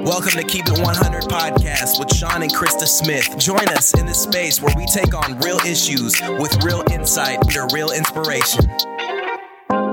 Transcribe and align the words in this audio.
Welcome 0.00 0.30
to 0.30 0.44
Keep 0.48 0.68
It 0.68 0.78
100 0.80 1.24
podcast 1.24 1.98
with 1.98 2.10
Sean 2.14 2.40
and 2.40 2.50
Christa 2.50 2.86
Smith. 2.86 3.36
Join 3.36 3.68
us 3.68 3.92
in 4.00 4.06
this 4.06 4.22
space 4.22 4.62
where 4.62 4.74
we 4.78 4.86
take 4.86 5.12
on 5.12 5.38
real 5.40 5.58
issues 5.58 6.18
with 6.38 6.64
real 6.64 6.82
insight 6.90 7.38
under 7.40 7.66
real 7.74 7.90
inspiration. 7.90 8.64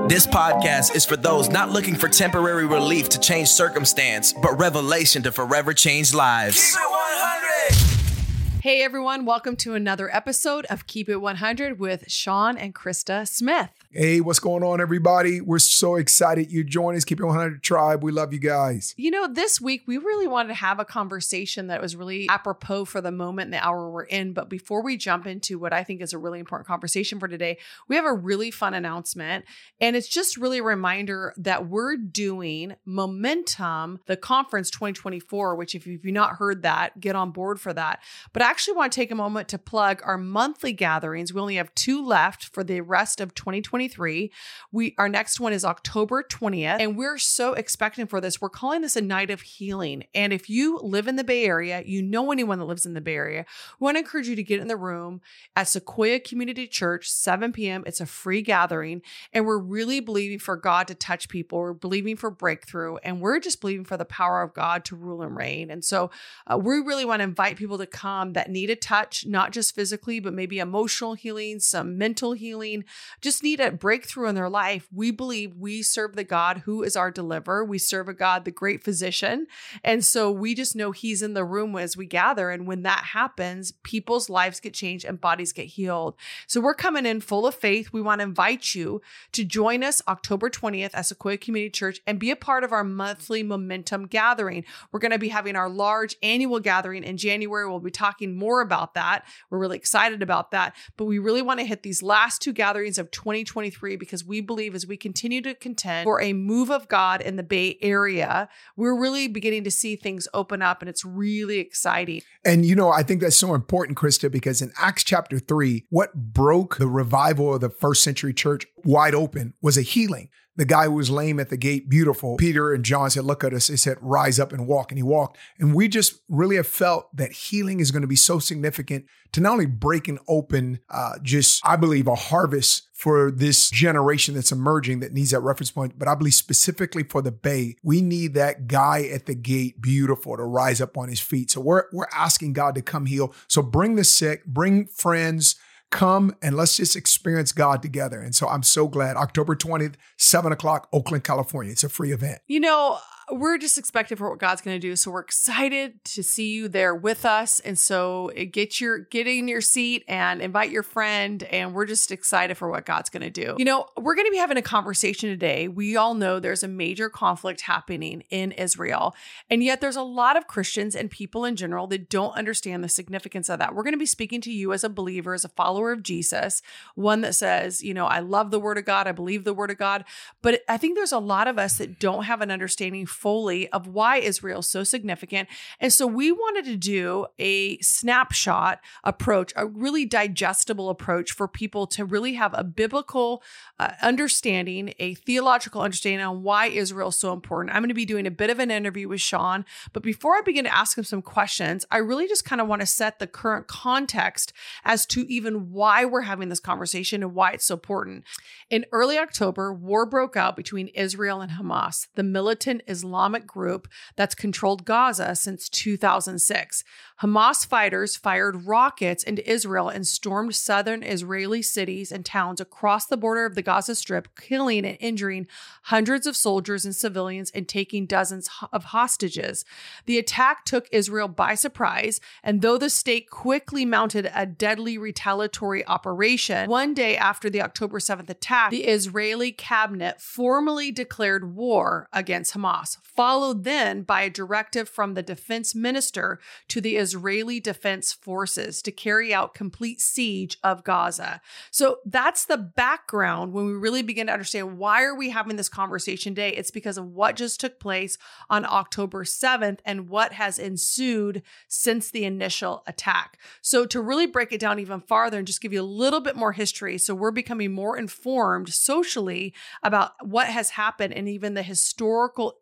This 0.08 0.26
podcast 0.26 0.96
is 0.96 1.04
for 1.04 1.18
those 1.18 1.50
not 1.50 1.72
looking 1.72 1.94
for 1.94 2.08
temporary 2.08 2.64
relief 2.64 3.10
to 3.10 3.20
change 3.20 3.48
circumstance, 3.48 4.32
but 4.32 4.58
revelation 4.58 5.22
to 5.24 5.30
forever 5.30 5.74
change 5.74 6.14
lives. 6.14 6.56
Keep 6.56 6.80
It 6.80 6.90
100! 6.90 8.62
Hey 8.62 8.82
everyone, 8.82 9.26
welcome 9.26 9.56
to 9.56 9.74
another 9.74 10.08
episode 10.14 10.64
of 10.70 10.86
Keep 10.86 11.10
It 11.10 11.18
100 11.18 11.78
with 11.78 12.10
Sean 12.10 12.56
and 12.56 12.74
Christa 12.74 13.28
Smith. 13.28 13.83
Hey, 13.96 14.20
what's 14.20 14.40
going 14.40 14.64
on, 14.64 14.80
everybody? 14.80 15.40
We're 15.40 15.60
so 15.60 15.94
excited 15.94 16.50
you 16.50 16.64
joined 16.64 16.96
us. 16.96 17.04
Keep 17.04 17.20
It 17.20 17.26
100 17.26 17.62
Tribe. 17.62 18.02
We 18.02 18.10
love 18.10 18.32
you 18.32 18.40
guys. 18.40 18.92
You 18.96 19.12
know, 19.12 19.28
this 19.32 19.60
week 19.60 19.84
we 19.86 19.98
really 19.98 20.26
wanted 20.26 20.48
to 20.48 20.54
have 20.54 20.80
a 20.80 20.84
conversation 20.84 21.68
that 21.68 21.80
was 21.80 21.94
really 21.94 22.28
apropos 22.28 22.86
for 22.86 23.00
the 23.00 23.12
moment 23.12 23.44
and 23.44 23.54
the 23.54 23.64
hour 23.64 23.88
we're 23.88 24.02
in. 24.02 24.32
But 24.32 24.50
before 24.50 24.82
we 24.82 24.96
jump 24.96 25.28
into 25.28 25.60
what 25.60 25.72
I 25.72 25.84
think 25.84 26.02
is 26.02 26.12
a 26.12 26.18
really 26.18 26.40
important 26.40 26.66
conversation 26.66 27.20
for 27.20 27.28
today, 27.28 27.56
we 27.86 27.94
have 27.94 28.04
a 28.04 28.12
really 28.12 28.50
fun 28.50 28.74
announcement. 28.74 29.44
And 29.80 29.94
it's 29.94 30.08
just 30.08 30.36
really 30.36 30.58
a 30.58 30.64
reminder 30.64 31.32
that 31.36 31.68
we're 31.68 31.96
doing 31.96 32.74
Momentum, 32.84 34.00
the 34.06 34.16
conference 34.16 34.70
2024, 34.70 35.54
which 35.54 35.76
if 35.76 35.86
you've 35.86 36.04
not 36.06 36.38
heard 36.38 36.62
that, 36.62 36.98
get 36.98 37.14
on 37.14 37.30
board 37.30 37.60
for 37.60 37.72
that. 37.72 38.00
But 38.32 38.42
I 38.42 38.50
actually 38.50 38.74
want 38.74 38.90
to 38.90 38.96
take 38.96 39.12
a 39.12 39.14
moment 39.14 39.46
to 39.50 39.58
plug 39.58 40.02
our 40.04 40.18
monthly 40.18 40.72
gatherings. 40.72 41.32
We 41.32 41.40
only 41.40 41.54
have 41.54 41.72
two 41.76 42.04
left 42.04 42.46
for 42.46 42.64
the 42.64 42.80
rest 42.80 43.20
of 43.20 43.36
2024. 43.36 43.83
2023. 43.88 44.30
We 44.72 44.94
our 44.98 45.08
next 45.08 45.40
one 45.40 45.52
is 45.52 45.64
October 45.64 46.22
20th, 46.22 46.80
and 46.80 46.96
we're 46.96 47.18
so 47.18 47.54
expectant 47.54 48.10
for 48.10 48.20
this. 48.20 48.40
We're 48.40 48.48
calling 48.48 48.82
this 48.82 48.96
a 48.96 49.00
night 49.00 49.30
of 49.30 49.42
healing. 49.42 50.04
And 50.14 50.32
if 50.32 50.48
you 50.48 50.78
live 50.78 51.08
in 51.08 51.16
the 51.16 51.24
Bay 51.24 51.44
Area, 51.44 51.82
you 51.84 52.02
know 52.02 52.32
anyone 52.32 52.58
that 52.58 52.64
lives 52.64 52.86
in 52.86 52.94
the 52.94 53.00
Bay 53.00 53.14
Area, 53.14 53.46
we 53.78 53.84
want 53.84 53.96
to 53.96 54.00
encourage 54.00 54.28
you 54.28 54.36
to 54.36 54.42
get 54.42 54.60
in 54.60 54.68
the 54.68 54.76
room 54.76 55.20
at 55.56 55.68
Sequoia 55.68 56.20
Community 56.20 56.66
Church, 56.66 57.10
7 57.10 57.52
p.m. 57.52 57.84
It's 57.86 58.00
a 58.00 58.06
free 58.06 58.42
gathering, 58.42 59.02
and 59.32 59.46
we're 59.46 59.58
really 59.58 60.00
believing 60.00 60.38
for 60.38 60.56
God 60.56 60.88
to 60.88 60.94
touch 60.94 61.28
people. 61.28 61.58
We're 61.58 61.72
believing 61.72 62.16
for 62.16 62.30
breakthrough, 62.30 62.96
and 62.96 63.20
we're 63.20 63.40
just 63.40 63.60
believing 63.60 63.84
for 63.84 63.96
the 63.96 64.04
power 64.04 64.42
of 64.42 64.54
God 64.54 64.84
to 64.86 64.96
rule 64.96 65.22
and 65.22 65.36
reign. 65.36 65.70
And 65.70 65.84
so 65.84 66.10
uh, 66.46 66.58
we 66.58 66.76
really 66.76 67.04
want 67.04 67.20
to 67.20 67.24
invite 67.24 67.56
people 67.56 67.78
to 67.78 67.86
come 67.86 68.32
that 68.32 68.50
need 68.50 68.70
a 68.70 68.76
touch, 68.76 69.26
not 69.26 69.52
just 69.52 69.74
physically, 69.74 70.20
but 70.20 70.34
maybe 70.34 70.58
emotional 70.58 71.14
healing, 71.14 71.60
some 71.60 71.98
mental 71.98 72.32
healing, 72.32 72.84
just 73.20 73.42
need 73.42 73.60
a 73.60 73.72
breakthrough 73.74 74.28
in 74.28 74.34
their 74.34 74.48
life, 74.48 74.88
we 74.92 75.10
believe 75.10 75.56
we 75.56 75.82
serve 75.82 76.16
the 76.16 76.24
God 76.24 76.58
who 76.64 76.82
is 76.82 76.96
our 76.96 77.10
deliverer. 77.10 77.64
We 77.64 77.78
serve 77.78 78.08
a 78.08 78.14
God, 78.14 78.44
the 78.44 78.50
great 78.50 78.84
physician. 78.84 79.46
And 79.82 80.04
so 80.04 80.30
we 80.30 80.54
just 80.54 80.76
know 80.76 80.92
He's 80.92 81.22
in 81.22 81.34
the 81.34 81.44
room 81.44 81.76
as 81.76 81.96
we 81.96 82.06
gather. 82.06 82.50
And 82.50 82.66
when 82.66 82.82
that 82.82 83.04
happens, 83.12 83.72
people's 83.82 84.30
lives 84.30 84.60
get 84.60 84.74
changed 84.74 85.04
and 85.04 85.20
bodies 85.20 85.52
get 85.52 85.66
healed. 85.66 86.14
So 86.46 86.60
we're 86.60 86.74
coming 86.74 87.06
in 87.06 87.20
full 87.20 87.46
of 87.46 87.54
faith. 87.54 87.92
We 87.92 88.02
want 88.02 88.20
to 88.20 88.24
invite 88.24 88.74
you 88.74 89.00
to 89.32 89.44
join 89.44 89.82
us 89.82 90.02
October 90.06 90.50
20th 90.50 90.90
at 90.94 91.06
Sequoia 91.06 91.36
Community 91.36 91.70
Church 91.70 92.00
and 92.06 92.18
be 92.18 92.30
a 92.30 92.36
part 92.36 92.64
of 92.64 92.72
our 92.72 92.84
monthly 92.84 93.42
momentum 93.42 94.06
gathering. 94.06 94.64
We're 94.92 95.00
going 95.00 95.12
to 95.12 95.18
be 95.18 95.28
having 95.28 95.56
our 95.56 95.68
large 95.68 96.16
annual 96.22 96.60
gathering 96.60 97.04
in 97.04 97.16
January. 97.16 97.68
We'll 97.68 97.80
be 97.80 97.90
talking 97.90 98.36
more 98.36 98.60
about 98.60 98.94
that. 98.94 99.24
We're 99.50 99.58
really 99.58 99.76
excited 99.76 100.22
about 100.22 100.50
that. 100.50 100.76
But 100.96 101.06
we 101.06 101.18
really 101.18 101.42
want 101.42 101.60
to 101.60 101.66
hit 101.66 101.82
these 101.82 102.02
last 102.02 102.42
two 102.42 102.52
gatherings 102.52 102.98
of 102.98 103.10
2020. 103.10 103.53
2023 103.54 103.96
because 103.96 104.24
we 104.24 104.40
believe 104.40 104.74
as 104.74 104.84
we 104.86 104.96
continue 104.96 105.40
to 105.40 105.54
contend 105.54 106.04
for 106.04 106.20
a 106.20 106.32
move 106.32 106.70
of 106.70 106.88
God 106.88 107.20
in 107.20 107.36
the 107.36 107.42
Bay 107.44 107.78
Area, 107.80 108.48
we're 108.76 108.98
really 108.98 109.28
beginning 109.28 109.62
to 109.64 109.70
see 109.70 109.94
things 109.94 110.26
open 110.34 110.60
up 110.60 110.82
and 110.82 110.88
it's 110.88 111.04
really 111.04 111.58
exciting. 111.58 112.22
And 112.44 112.66
you 112.66 112.74
know, 112.74 112.90
I 112.90 113.04
think 113.04 113.20
that's 113.20 113.36
so 113.36 113.54
important, 113.54 113.96
Christa, 113.96 114.30
because 114.30 114.60
in 114.60 114.72
Acts 114.76 115.04
chapter 115.04 115.38
3, 115.38 115.86
what 115.90 116.14
broke 116.14 116.78
the 116.78 116.88
revival 116.88 117.54
of 117.54 117.60
the 117.60 117.70
first 117.70 118.02
century 118.02 118.34
church 118.34 118.66
wide 118.84 119.14
open 119.14 119.54
was 119.62 119.78
a 119.78 119.82
healing 119.82 120.30
the 120.56 120.64
guy 120.64 120.84
who 120.84 120.92
was 120.92 121.10
lame 121.10 121.40
at 121.40 121.50
the 121.50 121.56
gate, 121.56 121.88
beautiful. 121.88 122.36
Peter 122.36 122.72
and 122.72 122.84
John 122.84 123.10
said, 123.10 123.24
Look 123.24 123.42
at 123.42 123.52
us. 123.52 123.68
They 123.68 123.76
said, 123.76 123.98
Rise 124.00 124.38
up 124.38 124.52
and 124.52 124.66
walk. 124.66 124.90
And 124.92 124.98
he 124.98 125.02
walked. 125.02 125.38
And 125.58 125.74
we 125.74 125.88
just 125.88 126.20
really 126.28 126.56
have 126.56 126.66
felt 126.66 127.14
that 127.16 127.32
healing 127.32 127.80
is 127.80 127.90
going 127.90 128.02
to 128.02 128.08
be 128.08 128.16
so 128.16 128.38
significant 128.38 129.06
to 129.32 129.40
not 129.40 129.52
only 129.52 129.66
breaking 129.66 130.18
open, 130.28 130.78
uh, 130.88 131.18
just, 131.22 131.66
I 131.66 131.76
believe, 131.76 132.06
a 132.06 132.14
harvest 132.14 132.88
for 132.92 133.32
this 133.32 133.68
generation 133.68 134.34
that's 134.34 134.52
emerging 134.52 135.00
that 135.00 135.12
needs 135.12 135.32
that 135.32 135.40
reference 135.40 135.72
point, 135.72 135.98
but 135.98 136.06
I 136.06 136.14
believe 136.14 136.34
specifically 136.34 137.02
for 137.02 137.20
the 137.20 137.32
Bay, 137.32 137.76
we 137.82 138.00
need 138.00 138.34
that 138.34 138.68
guy 138.68 139.02
at 139.12 139.26
the 139.26 139.34
gate, 139.34 139.82
beautiful, 139.82 140.36
to 140.36 140.44
rise 140.44 140.80
up 140.80 140.96
on 140.96 141.08
his 141.08 141.20
feet. 141.20 141.50
So 141.50 141.60
we're, 141.60 141.84
we're 141.92 142.06
asking 142.14 142.52
God 142.52 142.76
to 142.76 142.82
come 142.82 143.06
heal. 143.06 143.34
So 143.48 143.60
bring 143.60 143.96
the 143.96 144.04
sick, 144.04 144.46
bring 144.46 144.86
friends, 144.86 145.56
come 145.94 146.34
and 146.42 146.56
let's 146.56 146.76
just 146.76 146.96
experience 146.96 147.52
God 147.52 147.80
together. 147.80 148.20
And 148.20 148.34
so 148.34 148.48
I'm 148.48 148.64
so 148.64 148.88
glad. 148.88 149.16
October 149.16 149.54
20th, 149.54 149.94
7 150.18 150.52
o'clock, 150.52 150.88
Oakland, 150.92 151.24
California. 151.24 151.72
It's 151.72 151.84
a 151.84 151.88
free 151.88 152.12
event. 152.12 152.40
You 152.48 152.60
know, 152.60 152.98
we're 153.30 153.58
just 153.58 153.78
expecting 153.78 154.16
for 154.16 154.28
what 154.28 154.38
God's 154.38 154.60
going 154.60 154.76
to 154.76 154.80
do. 154.80 154.96
So 154.96 155.10
we're 155.10 155.20
excited 155.20 156.04
to 156.04 156.22
see 156.22 156.52
you 156.52 156.68
there 156.68 156.94
with 156.94 157.24
us. 157.24 157.60
And 157.60 157.78
so 157.78 158.30
eh, 158.36 158.44
get 158.44 158.80
your 158.80 158.98
get 158.98 159.26
in 159.26 159.48
your 159.48 159.60
seat 159.60 160.04
and 160.08 160.42
invite 160.42 160.70
your 160.70 160.82
friend. 160.82 161.42
And 161.44 161.74
we're 161.74 161.86
just 161.86 162.10
excited 162.10 162.56
for 162.56 162.68
what 162.68 162.84
God's 162.86 163.10
going 163.10 163.22
to 163.22 163.30
do. 163.30 163.54
You 163.58 163.64
know, 163.64 163.86
we're 163.96 164.14
going 164.14 164.26
to 164.26 164.30
be 164.30 164.38
having 164.38 164.56
a 164.56 164.62
conversation 164.62 165.30
today. 165.30 165.68
We 165.68 165.96
all 165.96 166.14
know 166.14 166.38
there's 166.38 166.62
a 166.62 166.68
major 166.68 167.08
conflict 167.08 167.62
happening 167.62 168.24
in 168.30 168.52
Israel. 168.52 169.14
And 169.48 169.62
yet 169.62 169.80
there's 169.80 169.96
a 169.96 170.02
lot 170.02 170.36
of 170.36 170.46
Christians 170.46 170.94
and 170.94 171.10
people 171.10 171.44
in 171.44 171.56
general 171.56 171.86
that 171.88 172.10
don't 172.10 172.36
understand 172.36 172.84
the 172.84 172.88
significance 172.88 173.48
of 173.48 173.58
that. 173.58 173.74
We're 173.74 173.84
going 173.84 173.94
to 173.94 173.98
be 173.98 174.06
speaking 174.06 174.40
to 174.42 174.52
you 174.52 174.72
as 174.72 174.84
a 174.84 174.88
believer, 174.88 175.34
as 175.34 175.44
a 175.44 175.48
follower 175.48 175.92
of 175.92 176.02
Jesus, 176.02 176.62
one 176.94 177.22
that 177.22 177.34
says, 177.34 177.82
you 177.82 177.94
know, 177.94 178.06
I 178.06 178.20
love 178.20 178.50
the 178.50 178.60
word 178.60 178.78
of 178.78 178.84
God, 178.84 179.06
I 179.06 179.12
believe 179.12 179.44
the 179.44 179.54
word 179.54 179.70
of 179.70 179.78
God. 179.78 180.04
But 180.42 180.62
I 180.68 180.76
think 180.76 180.96
there's 180.96 181.12
a 181.12 181.18
lot 181.18 181.48
of 181.48 181.58
us 181.58 181.78
that 181.78 181.98
don't 181.98 182.24
have 182.24 182.40
an 182.40 182.50
understanding 182.50 183.06
fully 183.14 183.68
of 183.70 183.86
why 183.86 184.16
Israel 184.18 184.60
is 184.60 184.68
so 184.68 184.84
significant. 184.84 185.48
And 185.80 185.92
so 185.92 186.06
we 186.06 186.32
wanted 186.32 186.64
to 186.66 186.76
do 186.76 187.26
a 187.38 187.78
snapshot 187.78 188.80
approach, 189.04 189.52
a 189.56 189.66
really 189.66 190.04
digestible 190.04 190.90
approach 190.90 191.32
for 191.32 191.48
people 191.48 191.86
to 191.88 192.04
really 192.04 192.34
have 192.34 192.52
a 192.54 192.64
biblical 192.64 193.42
uh, 193.78 193.92
understanding, 194.02 194.94
a 194.98 195.14
theological 195.14 195.80
understanding 195.80 196.26
on 196.26 196.42
why 196.42 196.66
Israel 196.66 197.08
is 197.08 197.16
so 197.16 197.32
important. 197.32 197.74
I'm 197.74 197.82
going 197.82 197.88
to 197.88 197.94
be 197.94 198.04
doing 198.04 198.26
a 198.26 198.30
bit 198.30 198.50
of 198.50 198.58
an 198.58 198.70
interview 198.70 199.08
with 199.08 199.20
Sean. 199.20 199.64
But 199.92 200.02
before 200.02 200.34
I 200.34 200.40
begin 200.42 200.64
to 200.64 200.76
ask 200.76 200.98
him 200.98 201.04
some 201.04 201.22
questions, 201.22 201.86
I 201.90 201.98
really 201.98 202.26
just 202.28 202.44
kind 202.44 202.60
of 202.60 202.66
want 202.66 202.80
to 202.80 202.86
set 202.86 203.18
the 203.18 203.26
current 203.26 203.68
context 203.68 204.52
as 204.84 205.06
to 205.06 205.30
even 205.32 205.72
why 205.72 206.04
we're 206.04 206.22
having 206.22 206.48
this 206.48 206.60
conversation 206.60 207.22
and 207.22 207.34
why 207.34 207.52
it's 207.52 207.66
so 207.66 207.74
important. 207.74 208.24
In 208.70 208.86
early 208.92 209.18
October, 209.18 209.72
war 209.72 210.06
broke 210.06 210.36
out 210.36 210.56
between 210.56 210.88
Israel 210.88 211.40
and 211.40 211.52
Hamas, 211.52 212.08
the 212.14 212.22
militant 212.22 212.82
Islamic 212.88 213.03
Islamic 213.04 213.46
group 213.46 213.86
that's 214.16 214.34
controlled 214.34 214.84
Gaza 214.84 215.36
since 215.36 215.68
2006. 215.68 216.84
Hamas 217.22 217.66
fighters 217.66 218.16
fired 218.16 218.66
rockets 218.66 219.22
into 219.22 219.48
Israel 219.48 219.88
and 219.88 220.06
stormed 220.06 220.54
southern 220.54 221.02
Israeli 221.02 221.62
cities 221.62 222.10
and 222.10 222.24
towns 222.24 222.60
across 222.60 223.06
the 223.06 223.16
border 223.16 223.46
of 223.46 223.54
the 223.54 223.62
Gaza 223.62 223.94
Strip, 223.94 224.28
killing 224.36 224.84
and 224.84 224.96
injuring 225.00 225.46
hundreds 225.84 226.26
of 226.26 226.34
soldiers 226.34 226.84
and 226.84 226.96
civilians 226.96 227.50
and 227.54 227.68
taking 227.68 228.06
dozens 228.06 228.48
of 228.72 228.84
hostages. 228.86 229.64
The 230.06 230.18
attack 230.18 230.64
took 230.64 230.88
Israel 230.90 231.28
by 231.28 231.54
surprise, 231.54 232.20
and 232.42 232.62
though 232.62 232.78
the 232.78 232.90
state 232.90 233.30
quickly 233.30 233.84
mounted 233.84 234.30
a 234.34 234.46
deadly 234.46 234.98
retaliatory 234.98 235.86
operation, 235.86 236.68
one 236.68 236.94
day 236.94 237.16
after 237.16 237.48
the 237.48 237.62
October 237.62 237.98
7th 237.98 238.28
attack, 238.28 238.70
the 238.70 238.84
Israeli 238.84 239.52
cabinet 239.52 240.20
formally 240.20 240.90
declared 240.90 241.54
war 241.54 242.08
against 242.12 242.54
Hamas 242.54 242.93
followed 243.02 243.64
then 243.64 244.02
by 244.02 244.22
a 244.22 244.30
directive 244.30 244.88
from 244.88 245.14
the 245.14 245.22
defense 245.22 245.74
minister 245.74 246.38
to 246.68 246.80
the 246.80 246.96
Israeli 246.96 247.60
Defense 247.60 248.12
Forces 248.12 248.82
to 248.82 248.92
carry 248.92 249.32
out 249.32 249.54
complete 249.54 250.00
siege 250.00 250.58
of 250.62 250.84
Gaza. 250.84 251.40
So 251.70 251.98
that's 252.04 252.44
the 252.44 252.56
background 252.56 253.52
when 253.52 253.66
we 253.66 253.72
really 253.72 254.02
begin 254.02 254.26
to 254.26 254.32
understand 254.32 254.78
why 254.78 255.02
are 255.02 255.14
we 255.14 255.30
having 255.30 255.56
this 255.56 255.68
conversation 255.68 256.34
today? 256.34 256.50
It's 256.50 256.70
because 256.70 256.98
of 256.98 257.06
what 257.06 257.36
just 257.36 257.60
took 257.60 257.78
place 257.78 258.18
on 258.50 258.64
October 258.64 259.24
7th 259.24 259.78
and 259.84 260.08
what 260.08 260.32
has 260.32 260.58
ensued 260.58 261.42
since 261.68 262.10
the 262.10 262.24
initial 262.24 262.82
attack. 262.86 263.38
So 263.62 263.86
to 263.86 264.00
really 264.00 264.26
break 264.26 264.52
it 264.52 264.60
down 264.60 264.78
even 264.78 265.00
farther 265.00 265.38
and 265.38 265.46
just 265.46 265.60
give 265.60 265.72
you 265.72 265.80
a 265.80 265.82
little 265.82 266.20
bit 266.20 266.36
more 266.36 266.52
history 266.52 266.98
so 266.98 267.14
we're 267.14 267.30
becoming 267.30 267.72
more 267.72 267.96
informed 267.96 268.72
socially 268.72 269.52
about 269.82 270.12
what 270.26 270.46
has 270.46 270.70
happened 270.70 271.14
and 271.14 271.28
even 271.28 271.54
the 271.54 271.62
historical 271.62 272.56